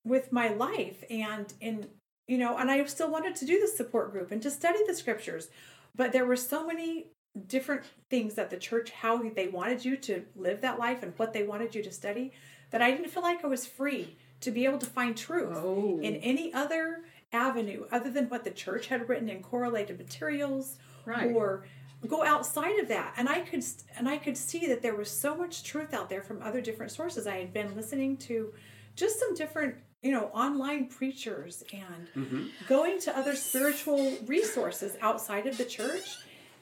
with 0.05 0.33
my 0.33 0.49
life 0.49 1.05
and 1.11 1.53
in 1.61 1.89
you 2.29 2.39
know, 2.39 2.57
and 2.57 2.71
I 2.71 2.85
still 2.85 3.11
wanted 3.11 3.35
to 3.37 3.45
do 3.45 3.61
the 3.61 3.67
support 3.67 4.13
group 4.13 4.31
and 4.31 4.41
to 4.43 4.51
study 4.51 4.79
the 4.87 4.95
scriptures. 4.95 5.49
But 5.97 6.13
there 6.13 6.25
were 6.25 6.37
so 6.37 6.65
many 6.65 7.07
different 7.47 7.83
things 8.09 8.35
that 8.35 8.51
the 8.51 8.57
church 8.57 8.91
how 8.91 9.23
they 9.31 9.49
wanted 9.49 9.85
you 9.85 9.97
to 9.97 10.25
live 10.37 10.61
that 10.61 10.79
life 10.79 11.03
and 11.03 11.13
what 11.17 11.33
they 11.33 11.43
wanted 11.43 11.75
you 11.75 11.83
to 11.83 11.93
study 11.93 12.33
that 12.71 12.83
I 12.83 12.91
didn't 12.91 13.11
feel 13.11 13.23
like 13.23 13.45
I 13.45 13.49
was 13.49 13.67
free 13.67 14.17
to 14.41 14.51
be 14.51 14.65
able 14.65 14.79
to 14.79 14.87
find 14.87 15.17
truth 15.17 15.57
Oh. 15.57 16.01
in 16.01 16.17
any 16.17 16.53
other 16.53 17.03
avenue 17.33 17.85
other 17.93 18.11
than 18.11 18.29
what 18.29 18.45
the 18.45 18.51
church 18.51 18.87
had 18.87 19.09
written 19.09 19.29
in 19.29 19.43
correlated 19.43 19.99
materials 19.99 20.79
Right. 21.05 21.33
or 21.35 21.65
go 22.09 22.25
outside 22.25 22.79
of 22.79 22.89
that 22.89 23.13
and 23.17 23.29
i 23.29 23.41
could 23.41 23.65
and 23.97 24.09
i 24.09 24.17
could 24.17 24.37
see 24.37 24.67
that 24.67 24.81
there 24.83 24.95
was 24.97 25.11
so 25.11 25.35
much 25.37 25.63
truth 25.65 25.93
out 25.93 26.09
there 26.09 26.23
from 26.23 26.43
other 26.43 26.61
different 26.61 26.91
sources 26.91 27.27
i 27.27 27.37
had 27.37 27.53
been 27.53 27.75
listening 27.77 28.17
to 28.17 28.53
just 28.97 29.19
some 29.19 29.35
different 29.35 29.75
you 30.03 30.11
know 30.13 30.25
online 30.35 30.87
preachers 30.87 31.63
and 31.73 32.09
Mm-hmm. 32.17 32.47
going 32.67 32.99
to 33.01 33.17
other 33.17 33.35
spiritual 33.35 34.17
resources 34.27 34.97
outside 35.03 35.47
of 35.47 35.57
the 35.59 35.65
church 35.65 36.17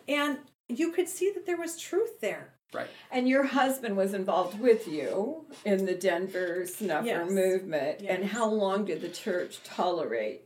and 0.09 0.39
you 0.69 0.93
could 0.93 1.09
see 1.09 1.31
that 1.35 1.47
there 1.47 1.57
was 1.57 1.77
truth 1.79 2.21
there 2.21 2.55
Right. 2.75 2.91
And 3.11 3.27
your 3.27 3.45
husband 3.45 3.97
was 3.97 4.13
involved 4.13 4.61
with 4.61 4.87
you 4.87 5.47
in 5.65 5.87
the 5.87 5.95
Denver 5.95 6.67
Snuffer 6.67 7.07
Yes. 7.07 7.31
movement. 7.31 8.03
And 8.07 8.27
how 8.27 8.47
long 8.47 8.85
did 8.85 9.01
the 9.01 9.09
church 9.09 9.63
tolerate 9.65 10.43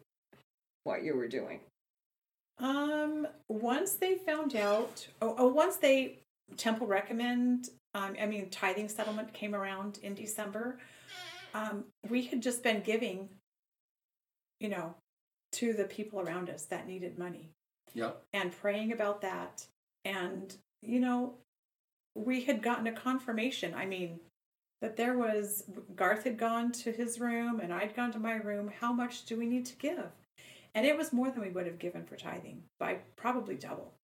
what 0.85 1.03
you 1.03 1.17
were 1.17 1.27
doing? 1.27 1.59
Um, 2.59 3.27
once 3.49 3.95
they 3.95 4.17
found 4.17 4.55
out, 4.57 5.07
oh, 5.21 5.35
oh 5.39 5.49
once 5.49 5.77
they 5.77 6.21
temple 6.57 6.87
recommend, 6.87 7.69
um, 7.95 8.15
I 8.21 8.27
mean, 8.27 8.49
tithing 8.51 8.89
settlement 8.89 9.33
came 9.33 9.55
around 9.55 9.99
in 10.03 10.15
December. 10.15 10.79
Um, 11.55 11.85
we 12.09 12.23
had 12.23 12.43
just 12.43 12.63
been 12.63 12.81
giving, 12.81 13.29
you 14.61 14.69
know, 14.69 14.95
to 15.53 15.75
the 15.75 15.85
people 15.85 16.21
around 16.21 16.49
us 16.49 16.65
that 16.67 16.87
needed 16.87 17.19
money 17.19 17.51
Yeah. 17.95 18.13
and 18.33 18.51
praying 18.53 18.93
about 18.93 19.21
that. 19.21 19.67
And, 20.05 20.55
you 20.81 20.99
know, 20.99 21.35
we 22.15 22.45
had 22.45 22.63
gotten 22.63 22.87
a 22.87 22.93
confirmation. 22.93 23.75
I 23.75 23.87
mean, 23.87 24.21
that 24.81 24.97
there 24.97 25.17
was, 25.17 25.65
Garth 25.95 26.25
had 26.25 26.39
gone 26.39 26.73
to 26.73 26.93
his 26.93 27.21
room 27.21 27.61
and 27.61 27.73
I'd 27.73 27.95
gone 27.95 28.13
to 28.13 28.19
my 28.19 28.35
room. 28.35 28.73
How 28.81 28.93
much 28.93 29.27
do 29.27 29.37
we 29.37 29.47
need 29.47 29.67
to 29.67 29.77
give? 29.77 30.11
And 30.75 30.87
it 30.87 30.97
was 30.97 31.13
more 31.13 31.31
than 31.31 31.43
we 31.43 31.51
would 31.51 31.67
have 31.67 31.79
given 31.79 32.05
for 32.05 32.17
tithing 32.17 32.63
by 32.79 32.99
probably 33.17 33.57
double. 33.57 33.95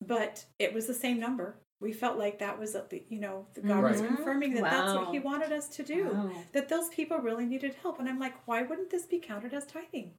But 0.00 0.44
it 0.58 0.72
was 0.72 0.86
the 0.86 0.94
same 0.94 1.18
number. 1.18 1.56
We 1.80 1.92
felt 1.92 2.18
like 2.18 2.38
that 2.40 2.58
was, 2.58 2.74
at 2.74 2.90
the, 2.90 3.02
you 3.08 3.20
know, 3.20 3.46
that 3.54 3.66
God 3.66 3.82
was 3.84 4.00
confirming 4.00 4.54
that 4.54 4.64
that's 4.64 4.94
what 4.94 5.12
He 5.12 5.18
wanted 5.20 5.52
us 5.52 5.68
to 5.70 5.82
do. 5.84 6.10
Wow. 6.12 6.30
That 6.52 6.68
those 6.68 6.88
people 6.88 7.18
really 7.18 7.46
needed 7.46 7.74
help. 7.82 7.98
And 8.00 8.08
I'm 8.08 8.18
like, 8.18 8.34
why 8.46 8.62
wouldn't 8.62 8.90
this 8.90 9.06
be 9.06 9.18
counted 9.18 9.52
as 9.54 9.66
tithing? 9.66 10.12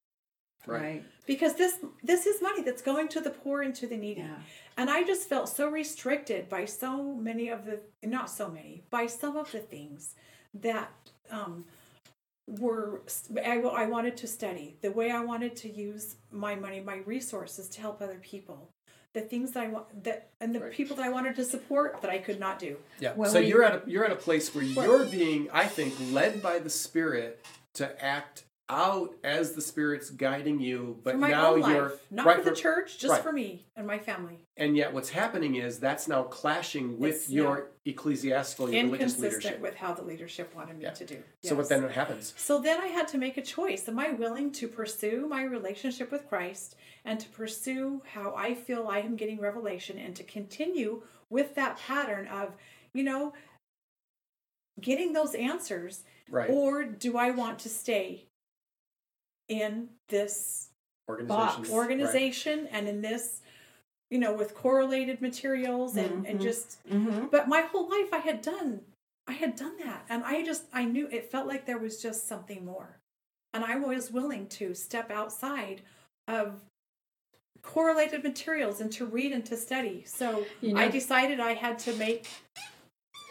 Right. 0.68 1.04
because 1.26 1.56
this 1.56 1.78
this 2.04 2.26
is 2.28 2.42
money 2.42 2.62
that's 2.64 2.82
going 2.82 3.08
to 3.10 3.22
the 3.22 3.30
poor 3.30 3.62
and 3.62 3.74
to 3.76 3.88
the 3.88 3.96
needy 3.96 4.20
Yeah. 4.20 4.36
and 4.76 4.90
i 4.90 5.04
just 5.04 5.28
felt 5.30 5.48
so 5.48 5.70
restricted 5.70 6.50
by 6.50 6.66
so 6.66 7.16
many 7.16 7.48
of 7.48 7.64
the 7.66 7.80
not 8.04 8.30
so 8.30 8.50
many 8.50 8.84
by 8.90 9.08
some 9.08 9.38
of 9.38 9.50
the 9.54 9.60
things 9.60 10.16
that 10.54 10.92
um 11.32 11.64
were 12.60 13.02
I, 13.46 13.60
I 13.62 13.86
wanted 13.86 14.18
to 14.18 14.28
study 14.28 14.78
the 14.82 14.92
way 14.92 15.12
i 15.12 15.22
wanted 15.24 15.56
to 15.58 15.70
use 15.72 16.16
my 16.32 16.56
money 16.56 16.80
my 16.80 16.98
resources 17.06 17.70
to 17.70 17.82
help 17.82 18.02
other 18.02 18.20
people 18.22 18.70
the 19.14 19.22
things 19.22 19.52
that 19.52 19.64
i 19.64 19.68
want 19.68 20.04
that 20.04 20.30
and 20.42 20.54
the 20.56 20.60
Right. 20.60 20.72
people 20.72 20.96
that 20.98 21.06
i 21.06 21.10
wanted 21.10 21.36
to 21.36 21.46
support 21.46 22.02
that 22.02 22.10
i 22.10 22.18
could 22.18 22.40
not 22.40 22.58
do 22.60 22.78
Yeah. 23.00 23.14
Well, 23.16 23.30
so 23.30 23.40
we- 23.40 23.48
you're 23.48 23.64
at 23.64 23.76
a 23.88 23.90
you're 23.90 24.06
at 24.06 24.12
a 24.12 24.16
place 24.16 24.54
where 24.56 24.64
you're 24.64 25.06
being, 25.06 25.50
I 25.52 25.66
think, 25.66 25.94
led 26.12 26.42
by 26.42 26.60
the 26.60 26.70
Spirit 26.70 27.46
to 27.74 28.04
act 28.04 28.44
out 28.70 29.16
as 29.24 29.54
the 29.54 29.62
Spirit's 29.62 30.10
guiding 30.12 30.60
you, 30.60 31.00
but 31.04 31.18
now 31.18 31.56
you're 31.56 31.94
not 32.12 32.26
right, 32.26 32.38
for 32.44 32.50
the 32.50 32.56
church, 32.56 33.00
just 33.00 33.12
right. 33.12 33.24
for 33.24 33.32
me 33.32 33.66
and 33.76 33.88
my 33.88 33.98
family. 33.98 34.46
And 34.58 34.78
yet, 34.78 34.94
what's 34.94 35.10
happening 35.10 35.56
is 35.56 35.80
that's 35.80 36.08
now 36.08 36.24
clashing 36.24 37.00
with 37.00 37.16
It's 37.16 37.30
your 37.30 37.72
ecclesiastical, 37.86 38.72
your 38.72 38.84
religious 38.86 39.18
leadership. 39.18 39.60
with 39.60 39.76
how 39.76 39.94
the 39.94 40.04
leadership 40.04 40.54
wanted 40.56 40.78
me 40.78 40.84
Yeah. 40.84 40.92
to 40.92 41.06
do. 41.06 41.24
So 41.44 41.56
what 41.56 41.62
Yes. 41.64 41.70
then 41.70 41.90
happens? 41.90 42.34
So 42.38 42.60
then 42.60 42.80
I 42.80 42.88
had 42.88 43.08
to 43.10 43.18
make 43.18 43.38
a 43.38 43.42
choice. 43.42 43.88
Am 43.90 43.98
I 43.98 44.12
willing 44.12 44.52
to 44.54 44.68
pursue 44.68 45.28
my 45.28 45.44
relationship 45.44 46.12
with 46.12 46.28
Christ 46.28 46.76
and 47.04 47.20
to 47.20 47.28
pursue 47.30 48.04
how 48.14 48.36
I 48.36 48.54
feel 48.54 48.88
I 48.88 49.00
am 49.00 49.16
getting 49.16 49.40
revelation 49.40 49.98
and 49.98 50.16
to 50.16 50.24
continue 50.24 51.02
with 51.30 51.56
that 51.56 51.78
pattern 51.78 52.28
of, 52.28 52.56
you 52.94 53.04
know, 53.04 53.34
getting 54.80 55.14
those 55.14 55.34
answers? 55.34 56.04
Right. 56.30 56.50
Or 56.50 56.84
do 56.84 57.18
I 57.18 57.32
want 57.32 57.58
to 57.60 57.70
stay 57.70 58.29
in 59.50 59.90
this 60.08 60.70
Organization. 61.10 61.28
box. 61.64 61.70
organization 61.72 62.68
and 62.68 62.88
in 62.88 63.02
this, 63.02 63.42
you 64.12 64.20
know, 64.20 64.32
with 64.34 64.54
correlated 64.56 65.22
materials 65.22 65.98
and, 65.98 66.26
and 66.28 66.40
Mhm. 66.40 66.44
just 66.44 66.78
Mm-hmm. 66.88 67.28
but 67.28 67.48
my 67.50 67.62
whole 67.62 67.90
life 67.90 68.14
I 68.14 68.20
had 68.20 68.42
done 68.42 68.86
I 69.28 69.34
had 69.34 69.56
done 69.56 69.78
that 69.84 70.06
and 70.10 70.24
I 70.24 70.44
just 70.44 70.64
I 70.72 70.86
knew 70.86 71.08
it 71.08 71.30
felt 71.32 71.48
like 71.48 71.66
there 71.66 71.78
was 71.80 72.02
just 72.02 72.28
something 72.28 72.64
more. 72.64 73.00
And 73.54 73.66
I 73.66 73.76
was 73.78 74.12
willing 74.12 74.48
to 74.50 74.74
step 74.76 75.10
outside 75.12 75.82
of 76.28 76.62
correlated 77.64 78.24
materials 78.24 78.80
and 78.80 78.92
to 78.94 79.06
read 79.06 79.32
and 79.32 79.46
to 79.48 79.58
study. 79.58 80.04
So 80.06 80.46
You 80.62 80.74
know- 80.74 80.80
I 80.82 80.88
decided 80.88 81.40
I 81.40 81.54
had 81.54 81.80
to 81.80 81.96
make 81.96 82.28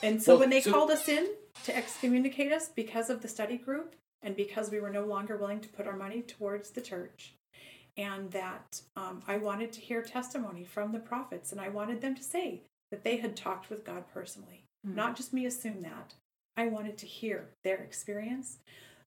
and 0.03 0.23
so 0.23 0.33
Well, 0.33 0.41
when 0.41 0.51
they 0.51 0.61
so- 0.61 0.73
called 0.73 0.91
us 0.91 1.09
in 1.09 1.29
to 1.65 1.77
excommunicate 1.77 2.53
us 2.53 2.69
because 2.69 3.09
of 3.11 3.23
the 3.23 3.29
study 3.29 3.57
group 3.57 3.95
and 4.23 4.37
because 4.37 4.71
we 4.71 4.81
were 4.81 4.91
no 4.91 5.05
longer 5.05 5.37
willing 5.37 5.61
to 5.61 5.69
put 5.69 5.87
our 5.87 5.97
money 5.97 6.23
towards 6.23 6.71
the 6.71 6.81
church 6.81 7.33
and 7.97 8.31
that 8.31 8.81
um, 8.97 9.23
I 9.27 9.39
wanted 9.39 9.73
to 9.73 9.81
hear 9.81 10.03
testimony 10.03 10.63
from 10.65 10.93
the 10.93 11.01
prophets, 11.01 11.51
and 11.51 11.61
I 11.61 11.69
wanted 11.69 12.01
them 12.01 12.15
to 12.15 12.23
say 12.23 12.63
that 12.93 13.03
they 13.03 13.17
had 13.17 13.35
talked 13.37 13.69
with 13.71 13.85
God 13.85 14.05
personally, 14.15 14.63
not 14.85 15.17
just 15.17 15.33
me 15.33 15.47
assume 15.47 15.83
that. 15.83 16.15
I 16.57 16.67
wanted 16.67 16.97
to 16.99 17.07
hear 17.07 17.49
their 17.65 17.79
experience. 17.79 18.59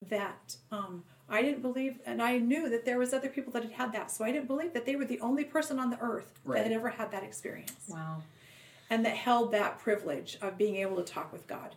That 0.10 0.56
um, 0.72 1.04
I 1.30 1.42
didn't 1.42 1.62
believe, 1.62 2.00
and 2.06 2.22
I 2.22 2.38
knew 2.40 2.70
that 2.70 2.86
there 2.86 2.98
was 2.98 3.14
other 3.14 3.30
people 3.30 3.54
that 3.54 3.64
had 3.64 3.72
had 3.72 3.94
that, 3.94 4.10
so 4.12 4.26
I 4.26 4.32
didn't 4.32 4.48
believe 4.48 4.74
that 4.74 4.86
they 4.86 4.96
were 4.96 5.06
the 5.06 5.20
only 5.22 5.44
person 5.46 5.80
on 5.80 5.90
the 5.92 6.00
earth 6.02 6.28
Right. 6.44 6.58
that 6.58 6.64
had 6.64 6.74
ever 6.74 6.90
had 6.90 7.12
that 7.12 7.24
experience 7.24 7.86
Wow. 7.88 8.24
and 8.90 9.06
that 9.06 9.16
held 9.16 9.52
that 9.52 9.78
privilege 9.80 10.38
of 10.42 10.58
being 10.58 10.76
able 10.78 10.98
to 10.98 11.04
talk 11.04 11.32
with 11.32 11.46
God. 11.48 11.76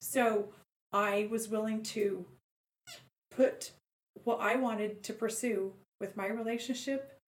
So 0.00 0.48
I 0.92 1.28
was 1.30 1.48
willing 1.48 1.82
to 1.84 2.26
put 3.36 3.72
what 4.24 4.40
I 4.40 4.56
wanted 4.56 5.02
to 5.04 5.12
pursue 5.12 5.72
with 6.00 6.16
my 6.16 6.26
relationship 6.26 7.18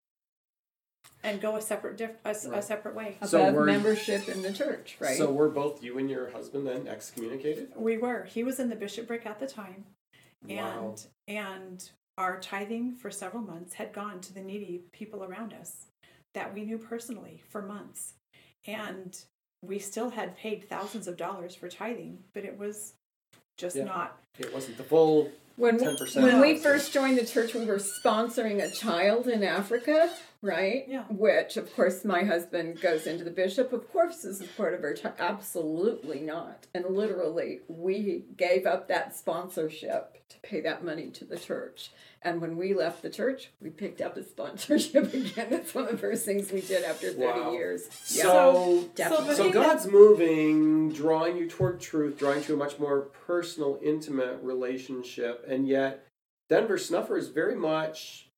and 1.23 1.40
go 1.40 1.56
a 1.56 1.61
separate 1.62 1.96
diff- 1.96 2.16
a, 2.25 2.28
s- 2.28 2.44
a 2.44 2.50
Right. 2.50 2.64
separate 2.64 2.94
way. 2.94 3.16
So 3.26 3.40
Above 3.42 3.54
we're- 3.54 3.73
membership 3.73 4.28
in 4.28 4.42
the 4.42 4.52
church, 4.52 4.96
right? 5.00 5.16
So 5.16 5.32
were 5.32 5.49
both 5.49 5.82
you 5.82 5.99
and 5.99 6.11
your 6.11 6.30
husband 6.30 6.66
then 6.66 6.87
excommunicated? 6.87 7.73
We 7.76 7.96
were. 7.96 8.25
He 8.25 8.44
was 8.44 8.61
in 8.61 8.68
the 8.68 8.76
bishopric 8.76 9.25
at 9.26 9.38
the 9.40 9.46
time, 9.46 9.87
Wow. 10.46 10.88
and 10.90 11.06
and 11.26 11.90
our 12.18 12.38
tithing 12.40 12.94
for 12.96 13.11
several 13.11 13.42
months 13.42 13.75
had 13.75 13.92
gone 13.92 14.20
to 14.20 14.32
the 14.34 14.40
needy 14.42 14.84
people 14.92 15.25
around 15.25 15.52
us 15.52 15.87
that 16.34 16.52
we 16.54 16.64
knew 16.64 16.78
personally 16.78 17.42
for 17.49 17.62
months, 17.62 18.14
and 18.66 19.25
we 19.62 19.78
still 19.78 20.11
had 20.11 20.37
paid 20.37 20.68
thousands 20.68 21.08
of 21.08 21.16
dollars 21.16 21.54
for 21.54 21.68
tithing, 21.68 22.23
but 22.34 22.44
it 22.44 22.58
was 22.58 22.94
just 23.56 23.76
Yeah. 23.76 23.84
not. 23.84 24.23
It 24.38 24.52
wasn't 24.52 24.76
the 24.76 24.84
full 24.84 25.32
when 25.56 25.78
10%. 25.78 26.23
when 26.23 26.40
we 26.40 26.56
first 26.56 26.92
joined 26.92 27.18
the 27.18 27.26
church, 27.26 27.54
we 27.54 27.64
were 27.64 27.76
sponsoring 27.78 28.62
a 28.62 28.70
child 28.70 29.28
in 29.28 29.42
Africa, 29.42 30.11
right? 30.42 30.84
Yeah. 30.88 31.04
Which, 31.08 31.56
of 31.56 31.75
course, 31.75 32.04
my 32.04 32.25
husband 32.25 32.80
goes 32.80 33.06
into 33.06 33.25
the 33.25 33.30
bishop. 33.30 33.73
Of 33.73 33.90
course, 33.92 34.23
this 34.23 34.40
is 34.40 34.49
part 34.56 34.75
of 34.75 34.82
our 34.82 34.94
child. 34.94 35.14
Absolutely 35.18 36.20
not. 36.20 36.66
And 36.75 36.84
literally, 36.87 37.61
we 37.68 38.25
gave 38.37 38.66
up 38.66 38.88
that 38.88 39.14
sponsorship 39.16 40.26
to 40.30 40.38
pay 40.40 40.61
that 40.62 40.84
money 40.84 41.11
to 41.11 41.25
the 41.25 41.37
church. 41.38 41.90
And 42.23 42.40
when 42.40 42.56
we 42.56 42.73
left 42.73 43.02
the 43.02 43.11
church, 43.11 43.50
we 43.61 43.68
picked 43.68 44.00
up 44.00 44.16
a 44.16 44.25
sponsorship 44.25 45.12
again. 45.14 45.49
That's 45.50 45.75
one 45.75 45.84
of 45.84 45.90
the 45.90 45.99
first 45.99 46.25
things 46.25 46.50
we 46.50 46.62
did 46.62 46.82
after 46.82 47.11
30 47.12 47.20
Wow. 47.23 47.52
years. 47.52 47.82
So, 48.02 48.23
So 48.23 48.88
definitely. 48.94 49.34
so 49.34 49.50
God's 49.52 49.87
moving, 49.87 50.90
drawing 50.90 51.37
you 51.37 51.46
toward 51.50 51.80
truth, 51.82 52.18
drawing 52.18 52.38
you 52.38 52.44
to 52.44 52.54
a 52.54 52.56
much 52.56 52.78
more 52.78 53.02
personal, 53.26 53.78
intimate 53.82 54.38
relationship, 54.42 55.43
and 55.48 55.66
yet 55.68 56.06
Denver 56.48 56.78
Snuffer 56.78 57.16
is 57.16 57.28
very 57.28 57.54
much 57.54 58.30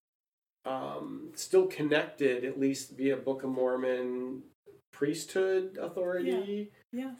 um, 0.64 1.30
still 1.34 1.66
connected, 1.66 2.44
at 2.44 2.58
least 2.58 2.96
via 2.96 3.16
Book 3.16 3.44
of 3.44 3.50
Mormon 3.50 4.42
priesthood 4.92 5.78
authority. 5.80 6.70
Yeah. 6.92 7.12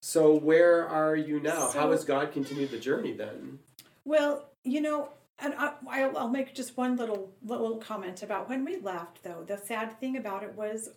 So 0.00 0.34
where 0.34 0.86
are 0.88 1.14
you 1.14 1.40
now? 1.40 1.70
How 1.70 1.90
has 1.92 2.04
God 2.04 2.32
continued 2.32 2.70
the 2.70 2.78
journey 2.78 3.12
then? 3.12 3.58
Well, 4.04 4.50
you 4.64 4.80
know, 4.80 5.10
and 5.38 5.54
I, 5.54 5.74
I'll, 5.88 6.18
I'll 6.18 6.28
make 6.28 6.54
just 6.54 6.76
one 6.76 6.96
little 6.96 7.32
little 7.44 7.76
comment 7.76 8.22
about 8.22 8.48
when 8.48 8.64
we 8.64 8.78
left. 8.78 9.22
Though 9.22 9.44
the 9.46 9.58
sad 9.58 9.98
thing 10.00 10.16
about 10.16 10.42
it 10.42 10.54
was 10.56 10.90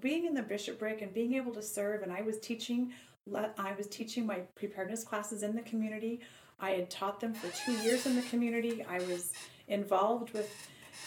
being 0.00 0.26
in 0.26 0.34
the 0.34 0.42
bishopric 0.42 1.02
and 1.02 1.12
being 1.12 1.34
able 1.34 1.52
to 1.52 1.62
serve, 1.62 2.02
and 2.02 2.12
I 2.12 2.22
was 2.22 2.38
teaching. 2.38 2.92
I 3.34 3.74
was 3.76 3.86
teaching 3.86 4.26
my 4.26 4.40
preparedness 4.56 5.04
classes 5.04 5.42
in 5.42 5.54
the 5.54 5.62
community. 5.62 6.20
I 6.60 6.70
had 6.72 6.90
taught 6.90 7.20
them 7.20 7.34
for 7.34 7.48
two 7.64 7.72
years 7.82 8.06
in 8.06 8.16
the 8.16 8.22
community. 8.22 8.84
I 8.88 8.98
was 9.00 9.32
involved 9.68 10.32
with, 10.32 10.50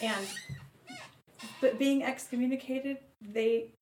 and 0.02 0.26
but 1.60 1.78
being 1.78 2.02
excommunicated, 2.02 2.98
they 3.20 3.72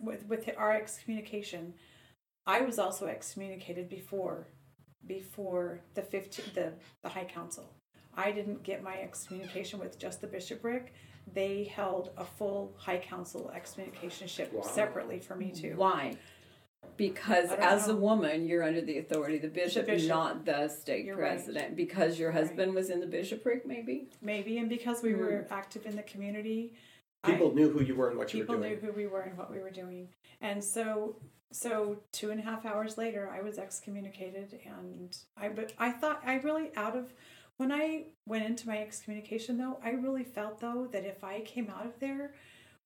with 0.00 0.26
with 0.26 0.48
our 0.56 0.72
excommunication, 0.72 1.74
I 2.46 2.60
was 2.60 2.78
also 2.78 3.06
excommunicated 3.06 3.88
before 3.88 4.46
before 5.06 5.80
the 5.94 6.02
15 6.02 6.46
the, 6.54 6.72
the 7.02 7.08
high 7.08 7.24
council 7.24 7.70
i 8.16 8.30
didn't 8.32 8.62
get 8.62 8.82
my 8.82 8.96
excommunication 9.00 9.78
with 9.78 9.98
just 9.98 10.20
the 10.22 10.26
bishopric 10.26 10.94
they 11.34 11.64
held 11.64 12.10
a 12.16 12.24
full 12.24 12.72
high 12.78 12.96
council 12.98 13.52
excommunicationship 13.54 14.52
Wow. 14.52 14.62
separately 14.62 15.18
for 15.20 15.36
me 15.36 15.50
too 15.50 15.74
Why? 15.76 16.16
Because 16.96 17.50
I 17.50 17.56
don't 17.56 17.64
as 17.64 17.88
a 17.88 17.96
woman, 17.96 18.46
you're 18.46 18.62
under 18.62 18.80
the 18.80 18.98
authority 18.98 19.36
of 19.36 19.42
the 19.42 19.48
bishop, 19.48 19.86
bishop. 19.86 20.08
not 20.08 20.44
the 20.44 20.68
state 20.68 21.04
You're 21.04 21.16
right. 21.16 21.32
president. 21.32 21.76
Because 21.76 22.18
your 22.18 22.32
husband 22.32 22.74
was 22.74 22.90
in 22.90 23.00
the 23.00 23.06
bishopric, 23.06 23.66
maybe? 23.66 24.08
maybe 24.20 24.58
and 24.58 24.68
because 24.68 25.02
we 25.02 25.14
were 25.14 25.46
hmm. 25.48 25.52
active 25.52 25.86
in 25.86 25.96
the 25.96 26.02
community 26.02 26.72
People 27.24 27.50
I, 27.52 27.54
knew 27.54 27.70
who 27.70 27.82
you 27.82 27.94
were 27.94 28.10
and 28.10 28.18
what 28.18 28.34
you 28.34 28.40
were 28.40 28.46
doing 28.46 28.58
people 28.58 28.70
knew 28.70 28.76
doing. 28.76 28.92
who 28.92 29.00
we 29.00 29.06
were 29.06 29.22
and 29.22 29.38
what 29.38 29.50
we 29.50 29.58
were 29.58 29.70
doing 29.70 30.08
and 30.40 30.62
so 30.62 31.16
so 31.52 31.98
two 32.12 32.30
and 32.30 32.40
a 32.40 32.42
half 32.42 32.66
hours 32.66 32.98
later 32.98 33.30
i 33.32 33.40
was 33.40 33.58
excommunicated 33.58 34.58
and 34.66 35.16
i 35.36 35.48
but 35.48 35.72
i 35.78 35.90
thought 35.90 36.20
i 36.26 36.34
really 36.36 36.70
out 36.76 36.96
of 36.96 37.12
when 37.56 37.72
i 37.72 38.04
went 38.26 38.44
into 38.44 38.66
my 38.68 38.78
excommunication 38.78 39.56
though 39.56 39.78
i 39.82 39.90
really 39.90 40.24
felt 40.24 40.60
though 40.60 40.88
that 40.92 41.04
if 41.04 41.22
i 41.24 41.40
came 41.40 41.70
out 41.70 41.86
of 41.86 41.98
there 42.00 42.34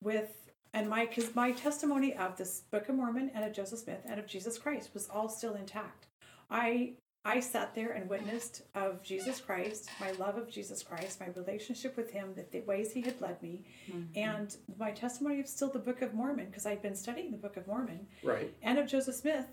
with 0.02 0.47
and 0.74 0.88
my 0.88 1.06
because 1.06 1.34
my 1.34 1.52
testimony 1.52 2.14
of 2.14 2.36
this 2.36 2.62
book 2.70 2.88
of 2.88 2.94
mormon 2.96 3.30
and 3.34 3.44
of 3.44 3.52
joseph 3.52 3.80
smith 3.80 4.00
and 4.06 4.18
of 4.18 4.26
jesus 4.26 4.58
christ 4.58 4.90
was 4.94 5.08
all 5.08 5.28
still 5.28 5.54
intact. 5.54 6.06
I 6.50 6.92
i 7.24 7.40
sat 7.40 7.74
there 7.74 7.90
and 7.92 8.08
witnessed 8.08 8.62
of 8.74 9.02
jesus 9.02 9.40
christ 9.40 9.90
my 10.00 10.12
love 10.12 10.36
of 10.36 10.50
jesus 10.50 10.82
christ 10.82 11.20
my 11.20 11.28
relationship 11.34 11.96
with 11.96 12.10
him 12.10 12.32
the, 12.34 12.44
the 12.52 12.60
ways 12.64 12.92
he 12.92 13.02
had 13.02 13.20
led 13.20 13.42
me 13.42 13.64
mm-hmm. 13.90 14.02
and 14.16 14.56
my 14.78 14.90
testimony 14.90 15.40
of 15.40 15.46
still 15.46 15.70
the 15.70 15.78
book 15.78 16.00
of 16.02 16.14
mormon 16.14 16.46
because 16.46 16.64
i'd 16.66 16.82
been 16.82 16.94
studying 16.94 17.30
the 17.30 17.36
book 17.36 17.56
of 17.56 17.66
mormon 17.66 18.06
Right. 18.22 18.54
and 18.62 18.78
of 18.78 18.86
joseph 18.86 19.16
smith. 19.16 19.46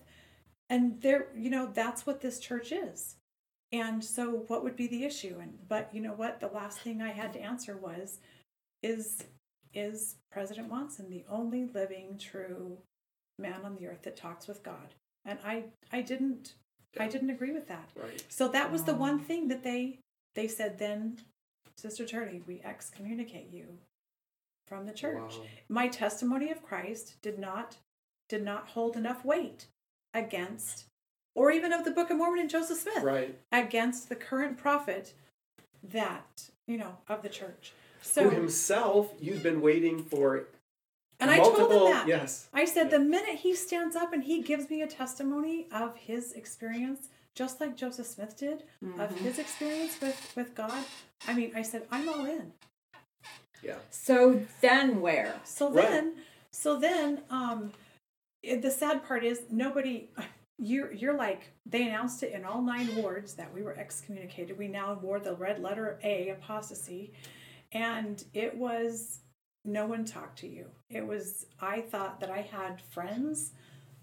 And 0.69 0.99
there 1.01 1.27
you 1.35 1.49
know 1.49 1.69
that's 1.71 2.05
what 2.07 2.21
this 2.21 2.39
church 2.39 2.71
is. 2.71 3.17
And 3.71 4.03
so 4.03 4.45
what 4.47 4.63
would 4.63 4.75
be 4.75 4.87
the 4.87 5.03
issue? 5.03 5.37
And 5.39 5.59
but 5.67 5.89
you 5.93 6.01
know 6.01 6.13
what? 6.13 6.39
The 6.39 6.47
last 6.47 6.79
thing 6.79 7.01
i 7.01 7.11
had 7.11 7.33
to 7.33 7.39
answer 7.39 7.77
was 7.77 8.19
is 8.81 9.23
is 9.75 10.15
president 10.31 10.69
Monson 10.69 11.09
the 11.09 11.25
only 11.29 11.65
living 11.73 12.17
true 12.17 12.77
man 13.37 13.61
on 13.63 13.75
the 13.75 13.87
earth 13.87 14.01
that 14.03 14.15
talks 14.15 14.47
with 14.47 14.63
god 14.63 14.93
and 15.25 15.37
i 15.45 15.63
i 15.91 16.01
didn't 16.01 16.53
i 16.99 17.07
didn't 17.07 17.29
agree 17.29 17.51
with 17.51 17.67
that 17.67 17.89
Right. 17.95 18.23
so 18.29 18.47
that 18.47 18.71
was 18.71 18.83
the 18.83 18.93
um, 18.93 18.99
one 18.99 19.19
thing 19.19 19.49
that 19.49 19.63
they 19.63 19.99
they 20.35 20.47
said 20.47 20.79
then 20.79 21.17
sister 21.77 22.05
turley 22.05 22.41
we 22.47 22.61
excommunicate 22.63 23.49
you 23.51 23.65
from 24.67 24.85
the 24.85 24.93
church 24.93 25.33
Wow. 25.37 25.43
my 25.67 25.87
testimony 25.89 26.49
of 26.51 26.63
christ 26.63 27.15
did 27.21 27.37
not 27.37 27.75
did 28.29 28.43
not 28.43 28.69
hold 28.69 28.95
enough 28.95 29.25
weight 29.25 29.67
against 30.13 30.85
or 31.35 31.51
even 31.51 31.73
of 31.73 31.83
the 31.83 31.91
book 31.91 32.09
of 32.09 32.17
mormon 32.17 32.39
and 32.39 32.49
joseph 32.49 32.77
smith 32.79 33.03
Right. 33.03 33.37
against 33.51 34.07
the 34.07 34.15
current 34.15 34.57
prophet 34.57 35.13
that 35.83 36.49
you 36.67 36.77
know 36.77 36.97
of 37.09 37.21
the 37.21 37.29
church 37.29 37.73
Who 38.05 38.11
so 38.11 38.29
himself 38.29 39.13
you've 39.19 39.43
been 39.43 39.61
waiting 39.61 40.03
for 40.03 40.45
and 41.19 41.31
i 41.31 41.37
told 41.37 41.71
him 41.71 41.91
that 41.91 42.07
yes. 42.07 42.47
I 42.53 42.65
said 42.65 42.91
the 42.91 42.99
minute 42.99 43.37
he 43.37 43.55
stands 43.55 43.95
up 43.95 44.13
and 44.13 44.23
he 44.23 44.41
gives 44.41 44.69
me 44.69 44.81
a 44.81 44.87
testimony 44.87 45.67
of 45.71 45.95
his 45.95 46.33
experience, 46.33 47.07
just 47.33 47.59
like 47.61 47.75
Joseph 47.77 48.05
Smith 48.07 48.37
did 48.37 48.63
of 48.99 49.17
his 49.19 49.39
experience 49.39 49.99
with 50.01 50.33
with 50.35 50.53
God. 50.55 50.83
I 51.27 51.33
mean, 51.33 51.51
I 51.55 51.61
said, 51.61 51.83
I'm 51.91 52.07
all 52.09 52.25
in. 52.25 52.51
Yeah. 53.63 53.75
So 53.89 54.41
then 54.61 55.01
where? 55.01 55.33
So 55.43 55.69
Right. 55.71 55.89
then, 55.89 56.13
so 56.51 56.77
then, 56.79 57.21
um, 57.29 57.71
the 58.43 58.69
sad 58.69 59.03
part 59.05 59.23
is 59.23 59.43
nobody. 59.49 60.09
You're 60.57 60.93
you're 60.93 61.17
like 61.17 61.51
they 61.65 61.85
announced 61.85 62.23
it 62.23 62.31
in 62.31 62.45
all 62.45 62.61
nine 62.61 62.95
wards 62.95 63.33
that 63.33 63.53
we 63.53 63.61
were 63.61 63.75
excommunicated. 63.77 64.57
We 64.57 64.69
now 64.69 64.93
wore 65.01 65.19
the 65.19 65.33
red 65.35 65.61
letter 65.61 65.99
A 66.01 66.29
apostasy, 66.29 67.11
and 67.75 68.23
it 68.33 68.55
was 68.55 69.19
no 69.65 69.85
one 69.85 70.05
talked 70.05 70.39
to 70.39 70.47
you. 70.47 70.67
It 70.89 71.05
was 71.05 71.45
I 71.59 71.81
thought 71.81 72.19
that 72.21 72.31
I 72.31 72.41
had 72.41 72.81
friends 72.81 73.51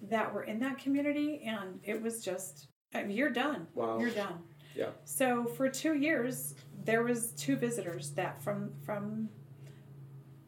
that 0.02 0.32
were 0.32 0.44
in 0.44 0.60
that 0.60 0.78
community, 0.78 1.42
and 1.46 1.80
it 1.82 2.00
was 2.00 2.22
just 2.22 2.68
you're 3.08 3.30
done. 3.30 3.66
Wow. 3.74 3.98
You're 3.98 4.10
done. 4.10 4.38
Yeah. 4.76 4.90
So 5.04 5.46
for 5.46 5.68
two 5.68 5.94
years, 5.94 6.54
there 6.84 7.02
was 7.02 7.32
two 7.32 7.56
visitors 7.56 8.10
that 8.10 8.42
from 8.42 8.72
from 8.84 9.30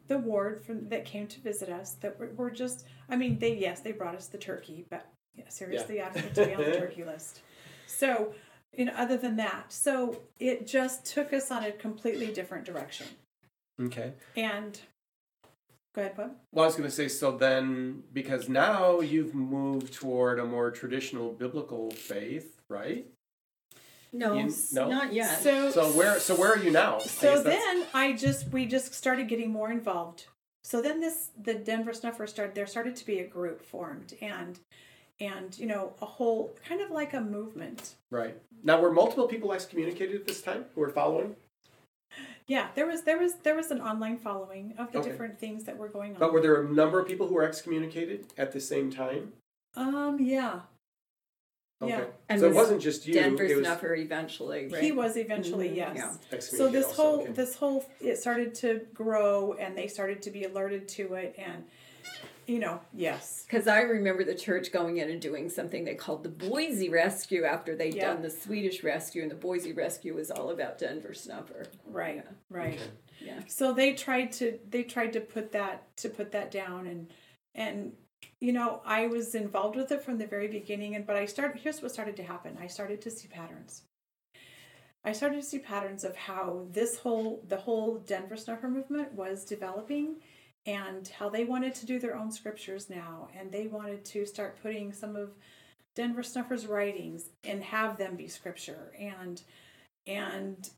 the 0.07 0.19
ward 0.19 0.62
from 0.62 0.88
that 0.90 1.07
came 1.07 1.26
to 1.28 1.40
visit 1.40 1.71
us 1.71 1.95
that 2.02 2.21
were, 2.21 2.33
were 2.37 2.50
just. 2.50 2.87
I 3.09 3.16
mean, 3.16 3.38
they 3.38 3.57
yes, 3.57 3.81
they 3.81 3.93
brought 3.93 4.14
us 4.14 4.26
the 4.26 4.38
turkey, 4.38 4.85
but 4.90 5.07
yeah, 5.35 5.49
seriously, 5.49 6.02
I 6.02 6.11
don't 6.11 6.25
need 6.25 6.35
to 6.35 6.47
be 6.47 6.54
on 6.54 6.64
the 6.64 6.73
turkey 6.78 7.04
list. 7.04 7.40
So, 7.87 8.35
you 8.76 8.85
know, 8.87 8.93
other 8.97 9.16
than 9.16 9.37
that, 9.37 9.73
so 9.73 10.21
it 10.38 10.66
just 10.66 11.04
took 11.04 11.33
us 11.33 11.50
on 11.50 11.64
a 11.64 11.73
completely 11.73 12.26
different 12.33 12.64
direction. 12.64 13.07
Okay. 13.81 14.12
And 14.37 14.78
go 15.95 16.02
ahead, 16.02 16.16
Bob. 16.16 16.33
Well, 16.52 16.64
I 16.64 16.66
was 16.66 16.76
going 16.76 16.88
to 16.88 16.95
say, 16.95 17.09
so 17.09 17.37
then, 17.37 18.04
because 18.12 18.49
now 18.49 19.00
you've 19.00 19.35
moved 19.35 19.93
toward 19.95 20.38
a 20.38 20.45
more 20.45 20.71
traditional 20.71 21.33
biblical 21.33 21.90
faith, 21.90 22.61
right? 22.69 23.07
No, 24.12 24.35
You- 24.35 24.54
no? 24.73 24.88
not 24.88 25.12
yet. 25.12 25.40
So 25.43 25.71
So 25.71 25.87
where, 25.93 26.21
so 26.21 26.37
where 26.37 26.52
are 26.52 26.59
you 26.62 26.71
now? 26.71 26.99
So 26.99 27.35
guess 27.35 27.43
that's- 27.45 27.62
then 27.64 27.87
I 27.93 28.12
just 28.12 28.49
we 28.52 28.64
just 28.66 28.95
started 28.95 29.26
getting 29.28 29.50
more 29.50 29.73
involved. 29.73 30.26
So 30.62 30.81
then 30.81 31.00
this 31.00 31.31
the 31.37 31.54
Denver 31.54 31.93
Snuffers 31.93 32.31
started 32.31 32.54
there 32.54 32.66
started 32.69 32.95
to 32.97 33.04
be 33.04 33.19
a 33.19 33.26
group 33.26 33.61
formed 33.61 34.14
and 34.23 34.61
and 35.21 35.56
you 35.59 35.66
know 35.66 35.92
a 36.02 36.06
whole 36.06 36.54
kind 36.66 36.80
of 36.80 36.90
like 36.90 37.14
a 37.14 37.21
movement. 37.21 37.94
right 38.11 38.37
now, 38.62 38.80
were 38.80 38.90
multiple 38.92 39.28
people 39.28 39.52
excommunicated 39.52 40.16
at 40.16 40.26
this 40.26 40.40
time 40.42 40.64
who 40.75 40.80
were 40.80 40.88
following? 40.90 41.37
Yeah, 42.47 42.68
there 42.75 42.87
was 42.87 43.02
there 43.02 43.18
was 43.18 43.35
there 43.42 43.54
was 43.54 43.71
an 43.71 43.80
online 43.80 44.18
following 44.18 44.75
of 44.78 44.92
the 44.92 44.99
Okay. 44.99 45.11
different 45.11 45.38
things 45.38 45.64
that 45.64 45.76
were 45.76 45.88
going 45.88 46.12
on. 46.14 46.18
But 46.18 46.33
were 46.33 46.40
there 46.40 46.61
a 46.62 46.68
number 46.68 47.00
of 47.00 47.06
people 47.06 47.26
who 47.28 47.35
were 47.35 47.44
excommunicated 47.44 48.33
at 48.37 48.52
the 48.52 48.61
same 48.61 48.90
time? 48.90 49.33
um 49.76 50.21
yeah, 50.21 50.61
Okay. 51.83 51.90
Yeah. 51.92 52.04
And 52.28 52.40
so 52.40 52.47
it 52.47 52.49
was 52.50 52.56
wasn't 52.56 52.83
just 52.83 53.06
you. 53.06 53.14
Denver 53.14 53.42
it 53.44 53.56
was 53.56 53.66
Snuffer 53.66 53.94
eventually, 53.97 54.68
right? 54.68 54.83
he 54.83 54.92
was 54.92 55.16
eventually 55.16 55.71
Mhm, 55.71 55.76
yes. 55.76 56.18
yeah. 56.33 56.38
So 56.38 56.68
this 56.68 56.87
also, 56.87 57.02
whole 57.02 57.23
okay. 57.23 57.33
this 57.33 57.54
whole 57.56 57.85
it 58.00 58.16
started 58.18 58.54
to 58.56 58.87
grow 58.94 59.54
and 59.54 59.76
they 59.76 59.88
started 59.88 60.23
to 60.23 60.30
be 60.30 60.44
alerted 60.44 60.87
to 60.88 61.14
it 61.14 61.35
and 61.37 61.64
you 62.46 62.58
know 62.58 62.80
yes 62.92 63.44
Because 63.46 63.66
I 63.66 63.80
remember 63.80 64.24
the 64.24 64.34
church 64.34 64.72
going 64.72 64.98
in 64.98 65.10
and 65.10 65.20
doing 65.20 65.48
something 65.48 65.84
they 65.84 65.94
called 65.94 66.22
the 66.22 66.28
Boise 66.28 66.88
Rescue 66.88 67.44
after 67.44 67.74
they'd 67.76 67.94
Yeah. 67.94 68.12
done 68.12 68.22
the 68.22 68.30
Swedish 68.30 68.82
Rescue, 68.82 69.22
and 69.22 69.30
the 69.30 69.34
Boise 69.36 69.72
Rescue 69.72 70.14
was 70.14 70.30
all 70.30 70.50
about 70.50 70.78
Denver 70.78 71.14
Snuffer. 71.14 71.66
right 71.86 72.16
Yeah. 72.16 72.22
right. 72.50 72.74
Okay. 72.74 72.90
Yeah. 73.20 73.40
so 73.46 73.72
they 73.72 73.94
tried 73.94 74.32
to 74.32 74.58
they 74.68 74.82
tried 74.82 75.12
to 75.14 75.20
put 75.20 75.52
that 75.52 75.96
to 75.98 76.08
put 76.08 76.32
that 76.32 76.50
down 76.50 76.86
and 76.86 77.12
and 77.54 77.92
you 78.40 78.52
know 78.52 78.80
i 78.84 79.06
was 79.06 79.34
involved 79.34 79.76
with 79.76 79.92
it 79.92 80.02
from 80.02 80.18
the 80.18 80.26
very 80.26 80.48
beginning 80.48 80.94
and 80.96 81.06
but 81.06 81.14
i 81.16 81.24
started 81.24 81.60
here's 81.60 81.80
what 81.80 81.92
started 81.92 82.16
to 82.16 82.22
happen 82.22 82.56
i 82.60 82.66
started 82.66 83.00
to 83.02 83.10
see 83.10 83.28
patterns 83.28 83.82
i 85.04 85.12
started 85.12 85.36
to 85.40 85.46
see 85.46 85.58
patterns 85.58 86.04
of 86.04 86.16
how 86.16 86.66
this 86.70 86.98
whole 86.98 87.42
the 87.48 87.56
whole 87.56 87.98
denver 87.98 88.36
snuffer 88.36 88.68
movement 88.68 89.12
was 89.12 89.44
developing 89.44 90.16
and 90.66 91.09
how 91.18 91.28
they 91.28 91.44
wanted 91.44 91.75
to 91.75 91.87
do 91.87 91.99
their 91.99 92.16
own 92.16 92.30
scriptures 92.30 92.88
now 92.88 93.28
and 93.38 93.52
they 93.52 93.66
wanted 93.66 94.04
to 94.04 94.25
start 94.25 94.59
putting 94.62 94.92
some 94.92 95.14
of 95.16 95.30
denver 95.94 96.22
snuffer's 96.22 96.66
writings 96.66 97.31
and 97.44 97.62
have 97.62 97.96
them 97.98 98.16
be 98.16 98.29
scripture. 98.29 98.92
And 98.98 99.42
and 100.07 100.68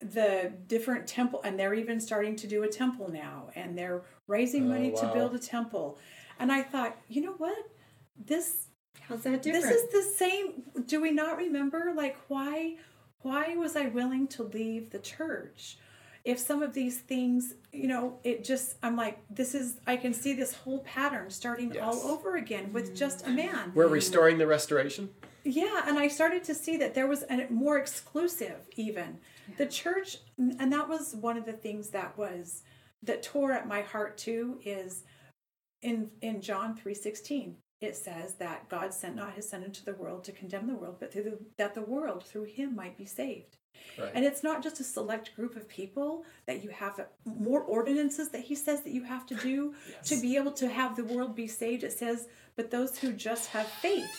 the 0.00 0.52
different 0.66 1.06
temple 1.06 1.40
and 1.44 1.58
they're 1.58 1.74
even 1.74 2.00
starting 2.00 2.36
to 2.36 2.46
do 2.46 2.62
a 2.62 2.68
temple 2.68 3.10
now 3.10 3.48
and 3.54 3.76
they're 3.78 4.02
raising 4.26 4.64
Oh, 4.64 4.68
money 4.74 4.90
to 4.92 5.10
build 5.14 5.34
a 5.34 5.38
temple. 5.38 5.98
And 6.38 6.50
i 6.52 6.62
thought 6.62 6.96
you 7.08 7.22
know 7.22 7.34
what? 7.38 7.56
This 8.16 8.66
How's 9.02 9.22
that 9.22 9.42
different? 9.42 9.66
this 9.66 9.82
is 9.82 9.90
the 9.90 10.16
same 10.16 10.62
do 10.86 11.00
we 11.00 11.10
not 11.10 11.36
remember 11.36 11.92
like 11.94 12.16
why 12.28 12.76
why 13.20 13.54
was 13.56 13.76
i 13.76 13.86
willing 13.86 14.26
to 14.28 14.42
leave 14.42 14.90
the 14.90 14.98
church 14.98 15.76
if 16.24 16.38
some 16.38 16.62
of 16.62 16.72
these 16.72 16.98
things 17.00 17.54
you 17.72 17.86
know 17.86 18.18
it 18.24 18.44
just 18.44 18.76
i'm 18.82 18.96
like 18.96 19.18
this 19.30 19.54
is 19.54 19.76
i 19.86 19.96
can 19.96 20.12
see 20.14 20.32
this 20.32 20.54
whole 20.54 20.78
pattern 20.80 21.28
starting 21.30 21.78
all 21.80 22.00
over 22.06 22.36
again 22.36 22.72
with 22.72 22.96
just 22.96 23.26
a 23.26 23.30
man 23.30 23.72
We're 23.74 23.88
restoring 23.88 24.38
the 24.38 24.46
restoration. 24.46 25.10
yeah, 25.44 25.82
and 25.86 25.98
I 25.98 26.08
started 26.08 26.42
to 26.44 26.54
see 26.54 26.76
that 26.78 26.94
there 26.94 27.06
was 27.06 27.22
a 27.28 27.46
more 27.50 27.76
exclusive 27.78 28.66
even. 28.76 29.18
The 29.58 29.66
church 29.66 30.18
and 30.38 30.72
that 30.72 30.88
was 30.88 31.14
one 31.14 31.36
of 31.36 31.44
the 31.44 31.52
things 31.52 31.90
that 31.90 32.16
was 32.16 32.62
that 33.02 33.22
tore 33.22 33.52
at 33.52 33.68
my 33.68 33.82
heart 33.82 34.16
too 34.16 34.58
is 34.64 35.04
in 35.82 36.10
in 36.22 36.40
John 36.40 36.74
3:16 36.74 37.56
it 37.82 37.94
says 37.96 38.34
that 38.36 38.70
God 38.70 38.94
sent 38.94 39.16
not 39.16 39.34
his 39.34 39.46
son 39.50 39.62
into 39.62 39.84
the 39.84 39.92
world 39.92 40.24
to 40.24 40.32
condemn 40.32 40.66
the 40.66 40.74
world 40.74 40.96
but 40.98 41.12
through 41.12 41.24
the, 41.24 41.38
that 41.58 41.74
the 41.74 41.82
world 41.82 42.24
through 42.24 42.44
him 42.44 42.74
might 42.74 42.96
be 42.96 43.04
saved. 43.04 43.58
Right. 43.98 44.10
And 44.14 44.24
it's 44.24 44.42
not 44.42 44.62
just 44.62 44.80
a 44.80 44.84
select 44.84 45.34
group 45.36 45.56
of 45.56 45.68
people 45.68 46.24
that 46.46 46.62
you 46.64 46.70
have 46.70 47.06
more 47.24 47.60
ordinances 47.62 48.30
that 48.30 48.40
he 48.42 48.54
says 48.54 48.82
that 48.82 48.92
you 48.92 49.04
have 49.04 49.26
to 49.26 49.34
do 49.36 49.74
to 50.04 50.20
be 50.20 50.36
able 50.36 50.52
to 50.52 50.68
have 50.68 50.96
the 50.96 51.04
world 51.04 51.34
be 51.36 51.46
saved. 51.46 51.84
It 51.84 51.92
says, 51.92 52.28
but 52.56 52.70
those 52.70 52.98
who 52.98 53.12
just 53.12 53.50
have 53.50 53.66
faith 53.66 54.10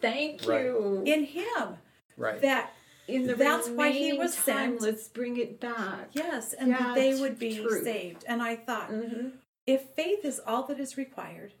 Thank 0.00 0.46
Right. 0.46 0.64
you. 0.64 1.02
in 1.06 1.24
him 1.24 1.76
right. 2.16 2.40
that 2.42 2.72
In 3.08 3.26
the 3.26 3.34
that's 3.34 3.68
why 3.68 3.90
he 3.90 4.12
was 4.14 4.34
time, 4.36 4.44
sent. 4.44 4.80
Let's 4.80 5.08
bring 5.08 5.36
it 5.38 5.60
back. 5.60 6.08
yes 6.12 6.52
and 6.54 6.68
Yeah, 6.68 6.78
that 6.78 6.94
they 6.94 7.14
would 7.14 7.38
be 7.38 7.56
true. 7.58 7.82
saved 7.82 8.24
and 8.28 8.42
i 8.42 8.56
thought 8.56 8.88
hmm 8.90 9.28
if 9.66 9.80
faith 9.96 10.24
is 10.26 10.40
all 10.46 10.64
that 10.64 10.78
is 10.78 10.98
required 10.98 11.54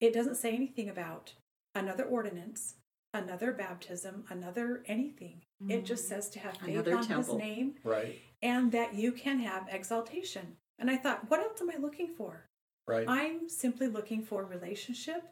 it 0.00 0.14
doesn't 0.14 0.36
say 0.36 0.52
anything 0.54 0.88
about 0.88 1.34
another 1.74 2.04
ordinance 2.04 2.74
another 3.12 3.50
baptism 3.52 4.24
another 4.30 4.84
anything 4.86 5.42
it 5.68 5.84
just 5.84 6.08
says 6.08 6.28
to 6.30 6.38
have 6.38 6.56
faith 6.56 6.74
Another 6.74 6.96
on 6.96 7.04
temple. 7.06 7.34
his 7.34 7.42
name 7.44 7.74
right. 7.84 8.16
and 8.42 8.70
that 8.72 8.94
you 8.94 9.10
can 9.12 9.40
have 9.40 9.66
exaltation 9.70 10.56
and 10.78 10.88
i 10.90 10.96
thought 10.96 11.28
what 11.30 11.40
else 11.40 11.60
am 11.60 11.70
i 11.70 11.76
looking 11.76 12.08
for 12.16 12.44
Right. 12.86 13.06
i'm 13.08 13.48
simply 13.48 13.86
looking 13.88 14.22
for 14.22 14.44
relationship 14.44 15.22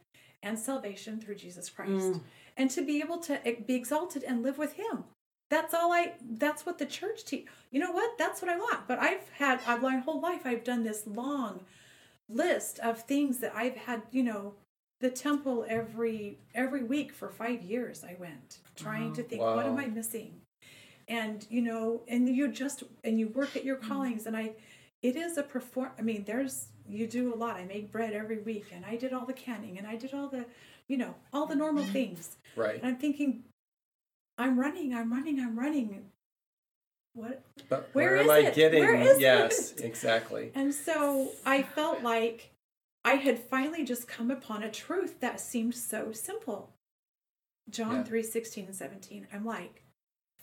and 0.43 0.59
salvation 0.59 1.21
through 1.21 1.37
jesus 1.37 1.71
christ 1.71 1.91
Mm. 2.13 2.21
and 2.57 2.71
to 2.71 2.83
be 2.85 3.01
able 3.01 3.19
to 3.21 3.41
be 3.67 3.75
exalted 3.75 4.25
and 4.25 4.43
live 4.43 4.59
with 4.59 4.73
him 4.75 5.05
that's 5.49 5.73
all 5.75 5.93
i 5.93 6.15
that's 6.33 6.67
what 6.67 6.79
the 6.79 6.87
church 6.87 7.25
teach 7.25 7.47
you 7.71 7.79
know 7.79 7.93
what 7.93 8.19
that's 8.19 8.43
what 8.43 8.51
i 8.51 8.57
want 8.57 8.81
but 8.89 8.99
i've 8.99 9.29
had 9.31 9.61
i've 9.67 9.81
my 9.81 9.99
whole 9.99 10.21
life 10.21 10.43
i've 10.45 10.65
done 10.65 10.83
this 10.83 11.07
long 11.07 11.61
list 12.29 12.79
of 12.81 13.03
things 13.03 13.39
that 13.39 13.55
i've 13.55 13.77
had 13.77 14.03
you 14.11 14.23
know 14.25 14.55
the 15.01 15.11
temple 15.11 15.65
every 15.69 16.39
every 16.55 16.83
week 16.83 17.13
for 17.13 17.29
five 17.29 17.63
years 17.63 18.05
i 18.05 18.17
went 18.19 18.59
trying 18.77 19.13
to 19.13 19.23
think 19.23 19.43
what 19.43 19.67
am 19.67 19.79
i 19.79 19.87
missing 19.87 20.41
and 21.09 21.47
you 21.51 21.61
know 21.61 22.03
and 22.09 22.29
you 22.29 22.49
just 22.49 22.83
and 23.05 23.19
you 23.19 23.29
work 23.29 23.57
at 23.57 23.65
your 23.65 23.77
hmm. 23.77 23.89
callings 23.89 24.27
and 24.27 24.37
i 24.37 24.53
it 25.03 25.17
is 25.17 25.37
a 25.37 25.43
perform 25.43 25.91
i 25.99 26.03
mean 26.03 26.25
there's 26.27 26.69
you 26.89 27.07
do 27.07 27.35
a 27.35 27.37
lot 27.37 27.57
i 27.57 27.65
make 27.65 27.93
bread 27.93 28.13
every 28.13 28.39
week 28.39 28.67
and 28.73 28.85
i 28.85 28.97
did 28.97 29.13
all 29.13 29.27
the 29.27 29.33
canning 29.33 29.79
and 29.79 29.87
i 29.87 29.97
did 29.97 30.15
all 30.15 30.29
the 30.29 30.45
you 30.89 30.97
know 30.97 31.15
all 31.33 31.47
the 31.47 31.57
normal 31.57 31.85
hmm. 31.85 31.93
things 31.93 32.37
right. 32.57 32.77
and 32.77 32.87
i'm 32.87 32.97
thinking 32.97 33.43
i'm 34.39 34.59
running 34.59 34.95
i'm 34.95 35.13
running 35.13 35.39
i'm 35.41 35.59
running 35.59 36.05
what 37.15 37.43
But 37.71 37.89
where 37.95 38.11
where, 38.11 38.17
is 38.17 38.23
am 38.25 38.31
I 38.31 38.39
it? 38.41 38.55
getting? 38.55 38.81
Where 38.81 38.95
is 38.95 39.19
yes, 39.19 39.73
it? 39.73 39.85
exactly. 39.85 40.53
and 40.55 40.75
so 40.75 41.31
i 41.47 41.63
felt 41.63 42.03
like 42.03 42.51
i 43.07 43.15
had 43.15 43.39
finally 43.39 43.85
just 43.85 44.07
come 44.07 44.31
upon 44.31 44.63
a 44.63 44.71
truth 44.71 45.21
that 45.21 45.41
seemed 45.41 45.75
so 45.75 46.13
simple 46.13 46.75
john 47.71 47.97
Yeah. 47.97 48.03
3 48.05 48.23
16 48.23 48.65
and 48.67 48.75
17 48.75 49.27
i'm 49.33 49.45
like 49.45 49.83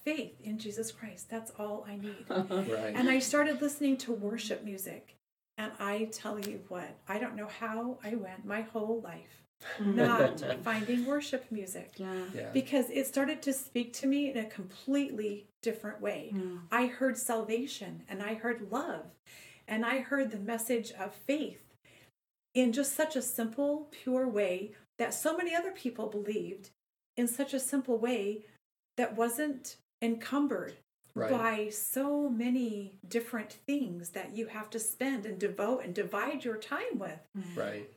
faith 0.03 0.33
in 0.41 0.57
jesus 0.57 0.91
christ 0.91 1.29
that's 1.29 1.51
all 1.59 1.85
i 1.87 1.95
need 1.95 2.25
Right. 2.29 2.93
and 2.95 3.09
I 3.09 3.19
started 3.19 3.61
listening 3.61 3.97
to 3.97 4.11
worship 4.11 4.63
music. 4.63 5.15
And 5.57 5.71
I 5.79 6.09
tell 6.11 6.39
you 6.39 6.61
what, 6.67 6.89
I 7.07 7.19
don't 7.19 7.35
know 7.35 7.47
how 7.59 7.99
I 8.03 8.15
went 8.15 8.43
my 8.43 8.61
whole 8.61 9.01
life 9.01 9.43
not 9.79 10.43
finding 10.63 11.05
worship 11.05 11.45
music 11.51 11.91
Yeah. 11.97 12.23
yeah. 12.33 12.49
because 12.51 12.89
it 12.89 13.05
started 13.07 13.41
to 13.43 13.53
speak 13.53 13.93
to 13.99 14.07
me 14.07 14.31
in 14.31 14.37
a 14.37 14.45
completely 14.45 15.45
different 15.61 16.01
way. 16.01 16.31
Mm. 16.33 16.61
I 16.71 16.87
heard 16.87 17.17
salvation 17.19 18.01
and 18.09 18.23
I 18.23 18.33
heard 18.33 18.71
love 18.71 19.05
and 19.67 19.85
I 19.85 19.99
heard 19.99 20.31
the 20.31 20.39
message 20.39 20.91
of 20.99 21.13
faith 21.13 21.62
in 22.53 22.71
just 22.71 22.95
such 22.95 23.15
a 23.15 23.21
simple, 23.21 23.87
pure 23.91 24.27
way 24.27 24.71
that 24.99 25.13
so 25.13 25.35
many 25.35 25.55
other 25.55 25.71
people 25.71 26.07
believed 26.07 26.69
in 27.17 27.27
such 27.27 27.53
a 27.53 27.59
simple 27.59 27.97
way 27.97 28.45
that 28.97 29.15
wasn't 29.15 29.77
encumbered 30.01 30.73
Right. 31.15 31.29
by 31.29 31.69
so 31.69 32.27
many 32.27 32.95
different 33.07 33.51
things 33.67 34.09
that 34.09 34.35
you 34.35 34.47
have 34.47 34.71
to 34.71 34.79
spend 34.79 35.27
and 35.27 35.37
devote 35.37 35.83
and 35.83 35.93
divide 35.93 36.43
your 36.43 36.57
time 36.57 36.97
with. 36.97 37.19
Mm-hmm. 37.37 37.59
Right. 37.59 37.89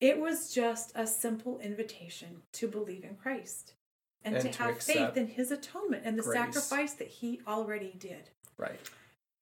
It 0.00 0.18
was 0.18 0.54
just 0.54 0.90
a 0.94 1.06
simple 1.06 1.58
invitation 1.58 2.40
to 2.54 2.66
believe 2.66 3.04
in 3.04 3.16
Christ 3.16 3.74
and, 4.22 4.36
And 4.36 4.44
to 4.46 4.50
to 4.52 4.62
have 4.62 4.82
faith 4.82 5.18
in 5.18 5.26
his 5.26 5.50
atonement 5.50 6.04
and 6.06 6.18
the 6.18 6.22
grace. 6.22 6.34
sacrifice 6.34 6.94
that 6.94 7.08
he 7.08 7.42
already 7.46 7.92
did. 7.98 8.30
Right. 8.56 8.80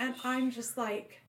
And 0.01 0.17
I'm 0.25 0.51
just 0.51 0.77
like, 0.77 1.23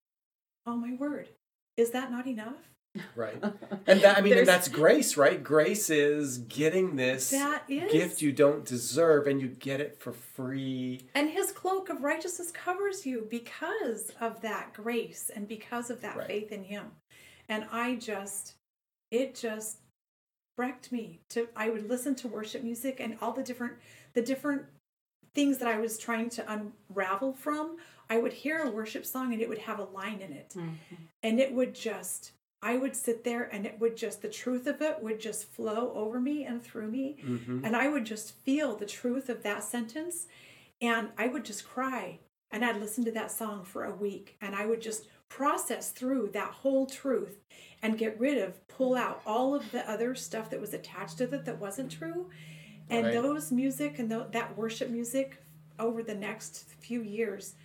oh 0.66 0.76
my 0.78 0.94
word, 0.96 1.30
is 1.78 1.92
that 1.92 2.10
not 2.10 2.26
enough? 2.26 2.72
Right. 3.16 3.42
And 3.88 4.02
that 4.02 4.18
I 4.18 4.22
mean, 4.22 4.38
and 4.38 4.48
that's 4.48 4.68
grace, 4.68 5.18
right? 5.18 5.44
Grace 5.44 5.90
is 5.90 6.38
getting 6.40 6.96
this 6.96 7.30
That 7.32 7.64
is. 7.68 7.92
gift 7.92 8.22
you 8.22 8.32
don't 8.32 8.66
deserve 8.66 9.28
and 9.28 9.42
you 9.42 9.48
get 9.48 9.82
it 9.82 10.00
for 10.00 10.14
free. 10.14 11.02
And 11.14 11.30
his 11.30 11.52
cloak 11.52 11.90
of 11.90 12.04
righteousness 12.04 12.52
covers 12.52 13.06
you 13.06 13.28
because 13.30 14.12
of 14.22 14.42
that 14.42 14.74
grace 14.74 15.30
and 15.34 15.48
because 15.48 15.90
of 15.90 16.02
that 16.02 16.16
Right. 16.18 16.28
faith 16.28 16.52
in 16.52 16.64
him. 16.64 16.92
And 17.50 17.66
I 17.72 17.96
just, 17.96 18.56
it 19.12 19.36
just 19.36 19.80
wrecked 20.58 20.92
me 20.92 21.20
to, 21.30 21.48
I 21.56 21.70
would 21.70 21.90
listen 21.90 22.16
to 22.16 22.28
worship 22.28 22.64
music 22.64 23.00
and 23.00 23.18
all 23.22 23.34
the 23.34 23.44
different, 23.44 23.74
the 24.14 24.22
different 24.22 24.64
things 25.34 25.58
that 25.58 25.68
I 25.68 25.78
was 25.80 25.98
trying 25.98 26.30
to 26.32 26.46
unravel 26.90 27.34
from. 27.34 27.78
I 28.10 28.18
would 28.20 28.32
hear 28.34 28.60
a 28.64 28.70
worship 28.70 29.06
song 29.06 29.34
and 29.34 29.42
it 29.42 29.50
would 29.50 29.58
have 29.60 29.80
a 29.80 29.84
line 29.84 30.22
in 30.22 30.32
it. 30.32 30.54
Mm-hmm. 30.56 30.96
And 31.24 31.40
it 31.40 31.54
would 31.54 31.76
just, 31.76 32.32
I 32.62 32.78
would 32.78 32.96
sit 32.96 33.24
there 33.24 33.44
and 33.54 33.66
it 33.66 33.80
would 33.80 33.96
just, 33.96 34.22
the 34.22 34.30
truth 34.30 34.66
of 34.68 34.82
it 34.82 35.02
would 35.02 35.20
just 35.20 35.52
flow 35.52 35.92
over 35.94 36.20
me 36.20 36.46
and 36.46 36.64
through 36.64 36.88
me. 36.90 37.18
Mm-hmm. 37.24 37.64
And 37.64 37.76
I 37.76 37.88
would 37.90 38.06
just 38.06 38.36
feel 38.44 38.76
the 38.76 38.86
truth 38.86 39.30
of 39.30 39.44
that 39.44 39.64
sentence. 39.64 40.28
And 40.82 41.10
I 41.18 41.28
would 41.28 41.46
just 41.46 41.68
cry. 41.68 42.20
And 42.52 42.66
I'd 42.66 42.78
listen 42.80 43.06
to 43.06 43.12
that 43.12 43.32
song 43.32 43.64
for 43.64 43.84
a 43.86 43.96
week. 43.96 44.38
And 44.42 44.56
I 44.56 44.66
would 44.66 44.82
just 44.82 45.08
process 45.30 45.92
through 45.92 46.30
that 46.34 46.52
whole 46.52 46.86
truth 46.86 47.44
and 47.82 47.98
get 47.98 48.20
rid 48.20 48.38
of, 48.38 48.68
pull 48.68 48.96
out 48.96 49.22
all 49.26 49.54
of 49.54 49.72
the 49.72 49.88
other 49.90 50.16
stuff 50.16 50.50
that 50.50 50.62
was 50.62 50.74
attached 50.74 51.18
to 51.20 51.26
it 51.26 51.46
that 51.46 51.60
wasn't 51.60 51.92
true. 51.92 52.30
And 52.90 53.06
Right. 53.08 53.14
those 53.14 53.52
music 53.52 54.00
and 54.00 54.10
tho- 54.10 54.30
that 54.32 54.58
worship 54.58 54.90
music 54.90 55.38
over 55.80 56.02
the 56.04 56.16
next 56.16 56.66
few 56.80 57.02
years 57.02 57.56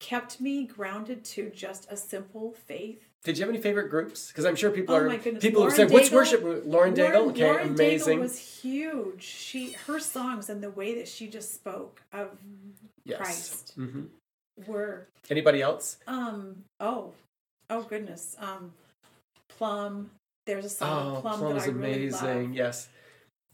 kept 0.00 0.40
me 0.40 0.64
grounded 0.66 1.24
to 1.24 1.50
just 1.50 1.90
a 1.90 1.96
simple 1.96 2.52
faith. 2.66 3.02
Did 3.24 3.38
you 3.38 3.44
have 3.44 3.52
any 3.52 3.60
favorite 3.60 3.88
groups? 3.88 4.28
Because 4.28 4.44
I'm 4.44 4.54
sure 4.54 4.70
people 4.70 4.94
Oh 4.94 4.98
are 4.98 5.18
people 5.18 5.40
who 5.40 5.58
Lauren 5.58 5.74
said, 5.74 5.90
"What's 5.90 6.10
Daigle- 6.10 6.12
worship?" 6.12 6.42
Lauren 6.64 6.94
Daigle, 6.94 7.12
Lauren, 7.14 7.30
okay, 7.30 7.44
Lauren 7.44 7.68
amazing. 7.70 8.18
Daigle 8.18 8.22
was 8.22 8.38
huge. 8.38 9.22
She 9.22 9.72
her 9.86 9.98
songs 9.98 10.48
and 10.48 10.62
the 10.62 10.70
way 10.70 10.94
that 10.96 11.08
she 11.08 11.26
just 11.26 11.52
spoke 11.54 12.02
of 12.12 12.30
yes. 13.04 13.18
Christ 13.18 13.72
hmm 13.74 14.02
were 14.66 15.06
Anybody 15.28 15.60
else? 15.60 15.98
um 16.06 16.64
oh 16.80 17.12
oh 17.68 17.82
goodness 17.82 18.36
um 18.38 18.72
Plumb. 19.48 20.10
There's 20.46 20.64
a 20.64 20.68
song 20.70 21.16
Oh, 21.16 21.20
Plumb, 21.20 21.38
Plumb 21.40 21.54
that 21.54 21.62
I 21.62 21.66
really 21.66 21.94
amazing. 22.06 22.44
love. 22.50 22.54
Yes. 22.54 22.88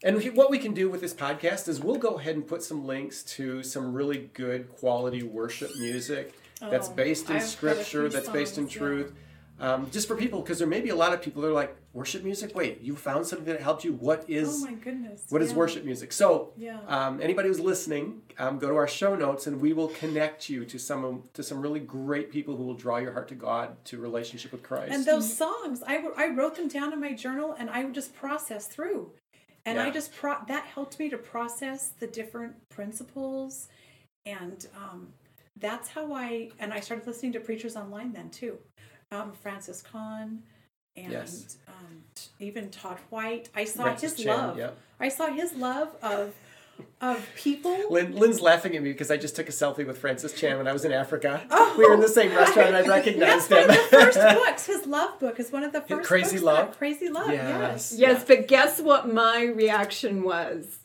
And 0.03 0.17
we- 0.17 0.29
what 0.29 0.51
we 0.51 0.59
can 0.59 0.73
do 0.73 0.89
with 0.89 1.01
this 1.01 1.13
podcast 1.13 1.67
is 1.67 1.79
we'll 1.79 1.95
go 1.97 2.17
ahead 2.19 2.35
and 2.35 2.45
put 2.45 2.61
some 2.61 2.85
links 2.85 3.23
to 3.37 3.63
some 3.63 3.93
really 3.93 4.29
good 4.33 4.69
quality 4.69 5.23
worship 5.23 5.71
music 5.79 6.33
that's 6.59 6.89
Oh, 6.89 6.93
based 6.93 7.29
in 7.29 7.37
I've 7.37 7.43
scripture, 7.43 8.09
that's 8.09 8.29
based 8.29 8.57
in 8.57 8.65
songs, 8.65 8.75
yeah. 8.75 8.79
truth. 8.81 9.13
Um, 9.59 9.89
just 9.91 10.07
for 10.07 10.15
people, 10.15 10.41
because 10.41 10.57
there 10.57 10.67
may 10.67 10.81
be 10.81 10.89
a 10.89 10.95
lot 10.95 11.13
of 11.13 11.21
people 11.21 11.41
that 11.43 11.49
are 11.49 11.53
like, 11.53 11.75
worship 11.93 12.23
music? 12.23 12.53
Wait, 12.55 12.81
you 12.81 12.95
found 12.95 13.25
something 13.27 13.45
that 13.45 13.61
helped 13.61 13.83
you? 13.85 13.93
What 13.93 14.25
is 14.27 14.63
Oh 14.63 14.65
my 14.67 14.73
goodness. 14.73 15.25
what 15.29 15.41
is 15.43 15.51
yeah. 15.51 15.57
worship 15.57 15.85
music? 15.85 16.11
So, 16.11 16.51
Yeah. 16.57 16.79
um, 16.87 17.21
anybody 17.21 17.49
who's 17.49 17.59
listening, 17.59 18.23
um, 18.39 18.57
go 18.57 18.67
to 18.69 18.75
our 18.75 18.87
show 18.87 19.15
notes, 19.15 19.45
and 19.45 19.61
we 19.61 19.71
will 19.71 19.89
connect 19.89 20.49
you 20.49 20.65
to 20.65 20.79
some 20.79 21.23
to 21.33 21.43
some 21.43 21.61
really 21.61 21.79
great 21.79 22.31
people 22.31 22.57
who 22.57 22.63
will 22.63 22.73
draw 22.73 22.97
your 22.97 23.11
heart 23.13 23.27
to 23.29 23.35
God, 23.35 23.77
to 23.85 23.99
relationship 23.99 24.51
with 24.51 24.63
Christ. 24.63 24.91
And 24.91 25.05
those 25.05 25.31
songs, 25.37 25.83
I, 25.83 25.95
w- 25.97 26.15
I 26.17 26.29
wrote 26.29 26.55
them 26.55 26.67
down 26.67 26.91
in 26.91 26.99
my 26.99 27.13
journal 27.13 27.55
and 27.57 27.69
I 27.69 27.83
would 27.85 27.93
just 27.93 28.15
process 28.15 28.67
through. 28.67 29.11
And 29.65 29.79
I 29.79 29.89
just, 29.91 30.13
pro- 30.13 30.43
that 30.47 30.65
helped 30.65 30.99
me 30.99 31.09
to 31.09 31.17
process 31.17 31.89
the 31.99 32.07
different 32.07 32.53
principles. 32.69 33.69
And 34.25 34.65
um, 34.75 35.07
that's 35.59 35.87
how 35.89 36.13
I, 36.13 36.49
and 36.59 36.73
I 36.73 36.79
started 36.79 37.07
listening 37.07 37.31
to 37.33 37.39
preachers 37.39 37.75
online 37.75 38.11
then 38.13 38.29
too. 38.29 38.57
Um, 39.11 39.31
Francis 39.31 39.83
Chan 39.89 40.41
and 40.95 41.11
Yes. 41.11 41.57
um, 41.67 42.03
even 42.39 42.69
Todd 42.69 42.97
White. 43.09 43.49
I 43.55 43.63
saw 43.65 43.95
his 43.95 44.23
love. 44.25 44.57
yep. 44.57 44.77
I 44.99 45.09
saw 45.09 45.27
his 45.27 45.53
love 45.53 45.95
of, 46.01 46.33
of 47.01 47.27
people. 47.35 47.77
Lynn, 47.89 48.15
Lynn's 48.15 48.41
laughing 48.41 48.75
at 48.75 48.81
me 48.83 48.91
because 48.91 49.11
I 49.11 49.17
just 49.17 49.35
took 49.35 49.47
a 49.49 49.51
selfie 49.51 49.85
with 49.85 49.97
Francis 49.97 50.33
Chan 50.33 50.57
when 50.57 50.67
I 50.67 50.73
was 50.73 50.85
in 50.85 50.91
Africa. 50.91 51.41
Oh, 51.51 51.75
we 51.77 51.85
were 51.87 51.93
in 51.93 51.99
the 51.99 52.07
same 52.07 52.33
restaurant 52.35 52.69
and 52.69 52.77
I 52.77 52.81
That's 52.81 52.89
recognized 53.07 53.51
one 53.51 53.63
him. 53.63 53.69
of 53.69 53.75
the 53.75 53.81
first 53.97 54.17
books. 54.45 54.65
His 54.65 54.85
love 54.85 55.19
book 55.19 55.39
is 55.39 55.51
one 55.51 55.63
of 55.63 55.71
the 55.73 55.81
first 55.81 56.07
Crazy 56.07 56.31
books 56.37 56.43
Love? 56.43 56.77
Crazy 56.77 57.09
Love, 57.09 57.31
Yes. 57.31 57.91
yes. 57.91 57.99
Yes, 57.99 58.23
but 58.25 58.47
guess 58.47 58.79
what 58.81 59.11
my 59.13 59.43
reaction 59.43 60.23
was? 60.23 60.79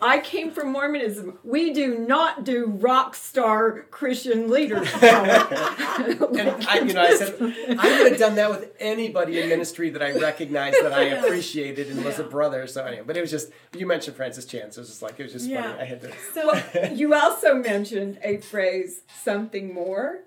I 0.00 0.20
came 0.20 0.50
from 0.52 0.70
Mormonism. 0.72 1.38
We 1.42 1.72
do 1.72 1.98
not 1.98 2.44
do 2.44 2.66
rock 2.66 3.14
star 3.14 3.82
Christian 3.90 4.48
leaders. 4.50 4.88
and 4.94 5.02
I, 5.04 6.82
you 6.84 6.92
know, 6.92 7.02
I 7.02 7.16
said 7.16 7.36
I 7.78 8.02
would 8.02 8.12
have 8.12 8.18
done 8.18 8.34
that 8.36 8.50
with 8.50 8.70
anybody 8.78 9.40
in 9.40 9.48
ministry 9.48 9.90
that 9.90 10.02
I 10.02 10.12
recognized 10.12 10.76
that 10.82 10.92
I 10.92 11.02
appreciated 11.18 11.88
and 11.90 12.04
was 12.04 12.18
a 12.18 12.24
brother. 12.24 12.66
So 12.66 12.84
anyway, 12.84 13.02
but 13.06 13.16
it 13.16 13.20
was 13.20 13.30
just 13.30 13.50
you 13.76 13.86
mentioned 13.86 14.16
Francis 14.16 14.44
Chan, 14.44 14.72
so 14.72 14.78
it 14.78 14.82
was 14.82 14.88
just 14.88 15.02
like 15.02 15.18
it 15.18 15.24
was 15.24 15.32
just 15.32 15.46
Yeah. 15.46 15.62
funny. 15.62 15.80
I 15.80 15.84
had 15.84 16.00
to. 16.02 16.12
So 16.34 16.92
you 16.94 17.14
also 17.14 17.54
mentioned 17.54 18.18
a 18.22 18.36
phrase, 18.38 19.02
something 19.22 19.72
more. 19.72 20.20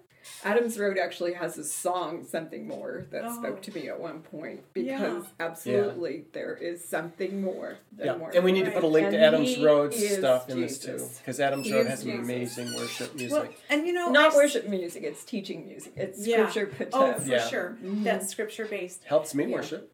Adams 0.43 0.77
Road 0.79 0.97
actually 0.97 1.33
has 1.33 1.57
a 1.57 1.63
song, 1.63 2.23
Something 2.23 2.67
More, 2.67 3.05
that 3.11 3.23
Oh. 3.25 3.35
spoke 3.41 3.61
to 3.63 3.73
me 3.73 3.89
at 3.89 3.99
one 3.99 4.21
point 4.21 4.63
Yeah. 4.75 4.99
because 4.99 5.25
absolutely 5.39 6.25
there 6.33 6.55
is 6.55 6.83
something 6.83 7.41
more 7.41 7.77
than 7.91 8.05
Yeah, 8.07 8.15
more. 8.17 8.31
and 8.33 8.43
we 8.43 8.51
need 8.51 8.65
to 8.65 8.71
put 8.71 8.83
a 8.83 8.87
link 8.87 9.07
And 9.07 9.15
to 9.15 9.19
Adams 9.19 9.55
he 9.55 9.65
Road's 9.65 9.95
is 10.01 10.17
stuff 10.17 10.49
in 10.49 10.61
this 10.61 10.79
too, 10.79 11.07
because 11.19 11.39
Adams 11.39 11.65
He 11.67 11.73
Road 11.73 11.87
has 11.87 11.99
some 12.01 12.09
Jesus. 12.11 12.25
amazing 12.25 12.73
worship 12.75 13.15
music. 13.15 13.31
well, 13.31 13.49
and 13.69 13.87
you 13.87 13.93
know, 13.93 14.09
I 14.09 14.11
Not 14.11 14.27
s- 14.29 14.35
worship 14.35 14.67
music, 14.67 15.03
it's 15.03 15.23
teaching 15.23 15.67
music. 15.67 15.93
It's 15.95 16.25
Yeah. 16.25 16.49
scripture 16.49 16.89
Oh, 16.93 17.13
put 17.13 17.23
for 17.23 17.29
Yeah. 17.29 17.47
sure. 17.47 17.77
That's 17.81 18.27
scripture 18.29 18.65
based. 18.65 19.03
Helps 19.05 19.33
me 19.35 19.45
Yeah. 19.45 19.55
worship. 19.55 19.91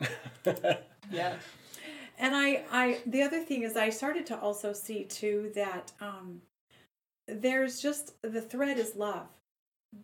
Yeah. 1.10 1.36
And 2.18 2.34
I, 2.34 2.64
I, 2.70 2.98
the 3.06 3.22
other 3.22 3.40
thing 3.40 3.62
is, 3.64 3.76
I 3.76 3.90
started 3.90 4.26
to 4.26 4.38
also 4.38 4.72
see 4.72 5.04
too 5.04 5.50
that 5.54 5.92
um, 6.00 6.42
there's 7.26 7.80
just 7.80 8.14
the 8.22 8.40
thread 8.40 8.78
is 8.78 8.94
love. 8.96 9.26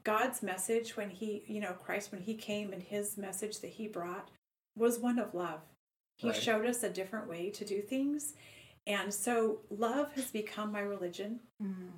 God's 0.04 0.42
message 0.42 0.96
when 0.96 1.10
he, 1.10 1.44
you 1.46 1.60
know, 1.60 1.72
Christ 1.72 2.12
when 2.12 2.20
he 2.22 2.34
came 2.34 2.72
and 2.72 2.82
his 2.82 3.16
message 3.16 3.60
that 3.60 3.70
he 3.70 3.88
brought 3.88 4.30
was 4.76 4.98
one 4.98 5.18
of 5.18 5.34
love. 5.34 5.60
He 6.16 6.28
Right. 6.30 6.36
showed 6.42 6.66
us 6.66 6.82
a 6.82 6.90
different 6.90 7.28
way 7.28 7.50
to 7.50 7.64
do 7.64 7.80
things. 7.80 8.34
And 8.86 9.12
so 9.12 9.60
love 9.70 10.12
has 10.14 10.30
become 10.30 10.72
my 10.72 10.80
religion. 10.80 11.40
Mm. 11.62 11.92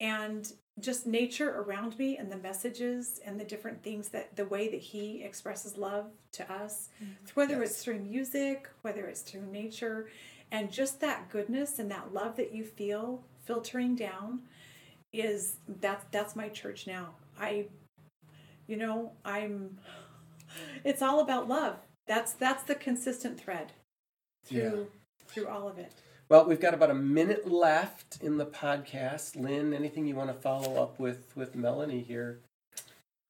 And 0.00 0.52
just 0.78 1.06
nature 1.06 1.60
around 1.60 1.98
me 1.98 2.16
and 2.16 2.30
the 2.30 2.36
messages 2.36 3.18
and 3.24 3.38
the 3.40 3.44
different 3.44 3.82
things 3.82 4.10
that 4.10 4.36
the 4.36 4.44
way 4.44 4.68
that 4.68 4.80
he 4.80 5.22
expresses 5.24 5.76
love 5.76 6.06
to 6.32 6.50
us, 6.52 6.88
mm. 7.02 7.14
whether 7.34 7.60
Yes. 7.60 7.70
it's 7.72 7.84
through 7.84 7.98
music, 8.00 8.68
whether 8.82 9.06
it's 9.06 9.22
through 9.22 9.46
nature, 9.46 10.08
and 10.50 10.70
just 10.72 11.00
that 11.00 11.28
goodness 11.30 11.78
and 11.78 11.90
that 11.90 12.12
love 12.14 12.36
that 12.36 12.52
you 12.52 12.64
feel 12.64 13.24
filtering 13.44 13.94
down 13.96 14.42
is 15.12 15.56
that's 15.80 16.04
that's 16.10 16.36
my 16.36 16.48
church 16.48 16.86
now. 16.86 17.14
I 17.40 17.66
you 18.66 18.76
know, 18.76 19.12
I'm 19.24 19.78
it's 20.84 21.02
all 21.02 21.20
about 21.20 21.48
love. 21.48 21.76
That's 22.06 22.32
that's 22.32 22.62
the 22.62 22.74
consistent 22.74 23.40
thread 23.40 23.72
through 24.44 24.88
through 25.26 25.48
all 25.48 25.68
of 25.68 25.78
it. 25.78 25.92
Well, 26.28 26.44
we've 26.44 26.60
got 26.60 26.74
about 26.74 26.90
a 26.90 26.94
minute 26.94 27.50
left 27.50 28.18
in 28.22 28.36
the 28.36 28.44
podcast. 28.44 29.34
Lynn, 29.34 29.72
anything 29.72 30.06
you 30.06 30.14
want 30.14 30.28
to 30.28 30.34
follow 30.34 30.82
up 30.82 31.00
with 31.00 31.32
with 31.34 31.54
Melanie 31.54 32.02
here? 32.02 32.40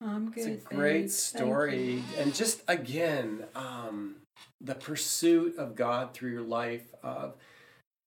I'm 0.01 0.31
good. 0.31 0.47
It's 0.47 0.65
a 0.65 0.67
great 0.75 0.99
thanks. 0.99 1.15
Story, 1.15 1.93
you. 1.93 2.03
and 2.17 2.33
just 2.33 2.61
again, 2.67 3.45
um, 3.55 4.15
the 4.61 4.75
pursuit 4.75 5.57
of 5.57 5.75
God 5.75 6.13
through 6.13 6.31
your 6.31 6.41
life 6.41 6.93
of 7.03 7.35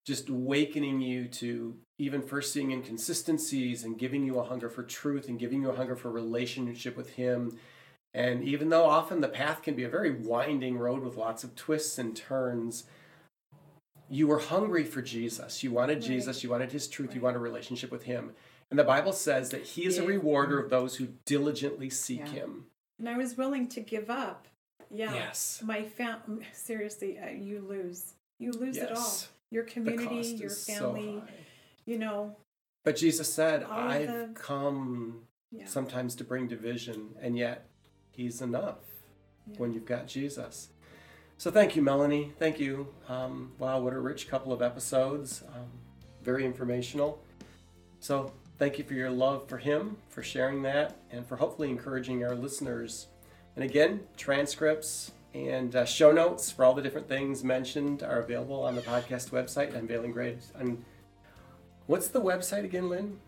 just 0.07 0.29
awakening 0.29 1.01
you 1.01 1.29
to 1.29 1.77
even 2.03 2.21
first 2.21 2.53
seeing 2.53 2.73
inconsistencies 2.73 3.85
and 3.85 3.99
giving 3.99 4.25
you 4.25 4.39
a 4.39 4.45
hunger 4.45 4.69
for 4.69 4.83
truth 4.83 5.29
and 5.29 5.39
giving 5.39 5.63
you 5.63 5.71
a 5.71 5.77
hunger 5.77 5.95
for 5.95 6.11
relationship 6.11 6.97
with 6.97 7.11
Him. 7.11 7.59
And 8.13 8.43
even 8.45 8.69
though 8.69 8.85
often 8.85 9.21
the 9.21 9.29
path 9.29 9.63
can 9.63 9.75
be 9.75 9.85
a 9.85 9.89
very 9.89 10.11
winding 10.11 10.79
road 10.79 11.03
with 11.03 11.17
lots 11.17 11.45
of 11.45 11.55
twists 11.55 11.99
and 11.99 12.15
turns, 12.17 12.85
you 14.11 14.27
were 14.27 14.41
hungry 14.41 14.85
for 14.85 15.01
Jesus. 15.01 15.63
You 15.63 15.71
wanted 15.71 15.99
Right. 15.99 16.03
Jesus. 16.03 16.43
You 16.43 16.51
wanted 16.51 16.73
His 16.73 16.89
truth. 16.89 17.15
You 17.15 17.21
wanted 17.21 17.37
a 17.37 17.41
relationship 17.41 17.91
with 17.91 18.03
Him. 18.03 18.33
And 18.71 18.79
the 18.79 18.85
Bible 18.85 19.13
says 19.13 19.51
that 19.51 19.63
He 19.63 19.87
is 19.87 19.99
a 19.99 20.05
rewarder 20.07 20.59
of 20.59 20.71
those 20.71 20.97
who 20.97 21.09
diligently 21.25 21.89
seek 21.89 22.21
Yeah. 22.21 22.27
Him. 22.27 22.67
And 22.99 23.09
I 23.09 23.17
was 23.17 23.37
willing 23.37 23.69
to 23.69 23.81
give 23.81 24.11
up. 24.11 24.49
Yeah. 24.91 25.15
Yes. 25.15 25.63
My 25.65 25.85
fam 25.85 26.41
seriously, 26.53 27.19
uh, 27.19 27.31
you 27.31 27.61
lose. 27.61 28.15
You 28.39 28.53
lose 28.53 28.77
it 28.77 28.91
all. 28.91 28.97
Yes. 28.97 29.29
your 29.51 29.65
community, 29.65 30.29
your 30.37 30.49
so 30.51 30.95
family, 30.95 31.19
high. 31.21 31.33
You 31.85 31.99
know. 31.99 32.37
But 32.85 32.97
Jesus 32.97 33.33
said, 33.33 33.63
I've 33.65 34.07
the- 34.09 34.31
come 34.35 35.27
Yeah. 35.51 35.67
sometimes 35.67 36.15
to 36.17 36.25
bring 36.25 36.49
division, 36.49 37.15
and 37.21 37.37
yet 37.37 37.69
He's 38.11 38.43
enough 38.43 38.85
Yeah. 39.47 39.55
when 39.59 39.73
you've 39.73 39.87
got 39.87 40.07
Jesus. 40.07 40.69
So 41.39 41.51
thank 41.51 41.75
you, 41.77 41.83
Melanie. 41.83 42.33
Thank 42.39 42.61
you. 42.61 42.89
Um, 43.09 43.53
wow, 43.59 43.81
what 43.81 43.93
a 43.95 43.99
rich 44.01 44.29
couple 44.29 44.53
of 44.53 44.61
episodes. 44.63 45.43
Um, 45.55 45.71
very 46.23 46.45
informational. 46.45 47.21
So 48.01 48.33
thank 48.59 48.79
you 48.79 48.85
for 48.85 48.95
your 48.95 49.11
love 49.11 49.49
for 49.49 49.59
Him, 49.59 49.97
for 50.09 50.23
sharing 50.23 50.63
that, 50.63 50.97
and 51.11 51.27
for 51.27 51.37
hopefully 51.37 51.71
encouraging 51.71 52.23
our 52.25 52.35
listeners. 52.35 53.09
And 53.57 53.65
again, 53.65 54.07
transcripts 54.17 55.13
and 55.35 55.75
uh, 55.75 55.85
show 55.87 56.13
notes 56.13 56.51
for 56.51 56.65
all 56.65 56.75
the 56.75 56.83
different 56.83 57.09
things 57.09 57.43
mentioned 57.43 58.03
are 58.03 58.21
available 58.21 58.63
on 58.63 58.75
the 58.75 58.83
podcast 58.83 59.31
website, 59.31 59.75
Unveiling 59.75 60.13
Grace. 60.13 60.53
Un- 60.55 60.85
What's 61.87 62.09
the 62.09 62.21
website 62.21 62.65
again, 62.65 62.89
Lynn? 62.89 63.19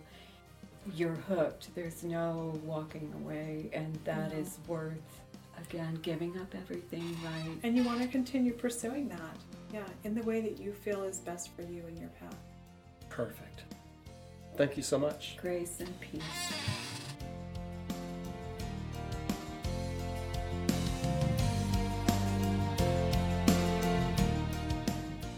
you're 0.93 1.15
hooked. 1.15 1.73
There's 1.73 2.03
no 2.03 2.59
walking 2.65 3.13
away, 3.23 3.69
and 3.73 3.97
that 4.03 4.33
No. 4.33 4.39
is 4.39 4.57
worth 4.67 5.18
again 5.67 5.99
giving 6.01 6.37
up 6.39 6.53
everything, 6.55 7.17
right? 7.23 7.57
And 7.63 7.75
you 7.75 7.83
want 7.83 8.01
to 8.01 8.07
continue 8.07 8.53
pursuing 8.53 9.07
that. 9.09 9.37
Yeah, 9.73 9.85
in 10.03 10.15
the 10.15 10.23
way 10.23 10.41
that 10.41 10.59
you 10.59 10.73
feel 10.73 11.03
is 11.03 11.19
best 11.19 11.55
for 11.55 11.61
you 11.61 11.83
and 11.87 11.97
your 11.99 12.09
path. 12.19 12.35
perfect. 13.09 13.63
Thank 14.55 14.75
you 14.75 14.83
so 14.83 14.99
much. 14.99 15.37
Grace 15.37 15.79
and 15.79 15.99
peace. 16.01 16.21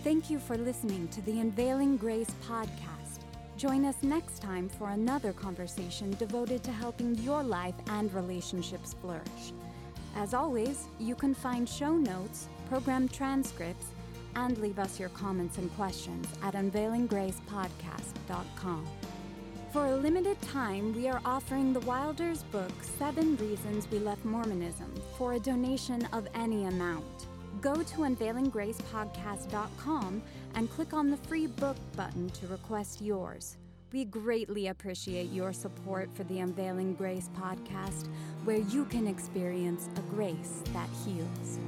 Thank 0.03 0.29
you 0.29 0.39
for 0.39 0.57
listening 0.57 1.07
to 1.09 1.21
the 1.21 1.39
Unveiling 1.39 1.95
Grace 1.97 2.31
podcast. 2.47 3.19
Join 3.57 3.85
us 3.85 3.95
next 4.01 4.41
time 4.41 4.67
for 4.67 4.89
another 4.89 5.31
conversation 5.33 6.11
devoted 6.17 6.63
to 6.63 6.71
helping 6.71 7.15
your 7.15 7.43
life 7.43 7.75
and 7.87 8.11
relationships 8.13 8.95
flourish. 9.01 9.53
As 10.15 10.33
always, 10.33 10.87
you 10.99 11.15
can 11.15 11.33
find 11.33 11.67
show 11.67 11.95
notes, 11.95 12.47
program 12.69 13.07
transcripts, 13.07 13.87
and 14.35 14.57
leave 14.59 14.79
us 14.79 14.97
your 14.99 15.09
comments 15.09 15.57
and 15.57 15.73
questions 15.75 16.27
at 16.43 16.53
unveilinggracepodcast.com. 16.53 18.87
For 19.71 19.87
a 19.87 19.95
limited 19.95 20.39
time, 20.41 20.93
we 20.93 21.07
are 21.07 21.21
offering 21.23 21.71
the 21.71 21.79
Wilders 21.81 22.41
book, 22.43 22.71
Seven 22.99 23.37
Reasons 23.37 23.87
We 23.89 23.99
Left 23.99 24.25
Mormonism, 24.25 24.93
for 25.17 25.31
a 25.33 25.39
donation 25.39 26.05
of 26.11 26.27
any 26.35 26.65
amount. 26.65 27.27
Go 27.61 27.75
to 27.75 27.97
unveilinggracepodcast.com 27.99 30.21
and 30.55 30.69
click 30.69 30.93
on 30.93 31.09
the 31.09 31.15
free 31.17 31.47
book 31.47 31.77
button 31.95 32.29
to 32.31 32.47
request 32.47 32.99
yours. 33.01 33.55
We 33.91 34.05
greatly 34.05 34.67
appreciate 34.67 35.31
your 35.33 35.51
support 35.51 36.09
for 36.15 36.23
the 36.23 36.39
Unveiling 36.39 36.93
Grace 36.95 37.29
podcast, 37.37 38.07
where 38.45 38.57
you 38.57 38.85
can 38.85 39.05
experience 39.05 39.89
a 39.97 40.01
grace 40.13 40.63
that 40.71 40.87
heals. 41.03 41.59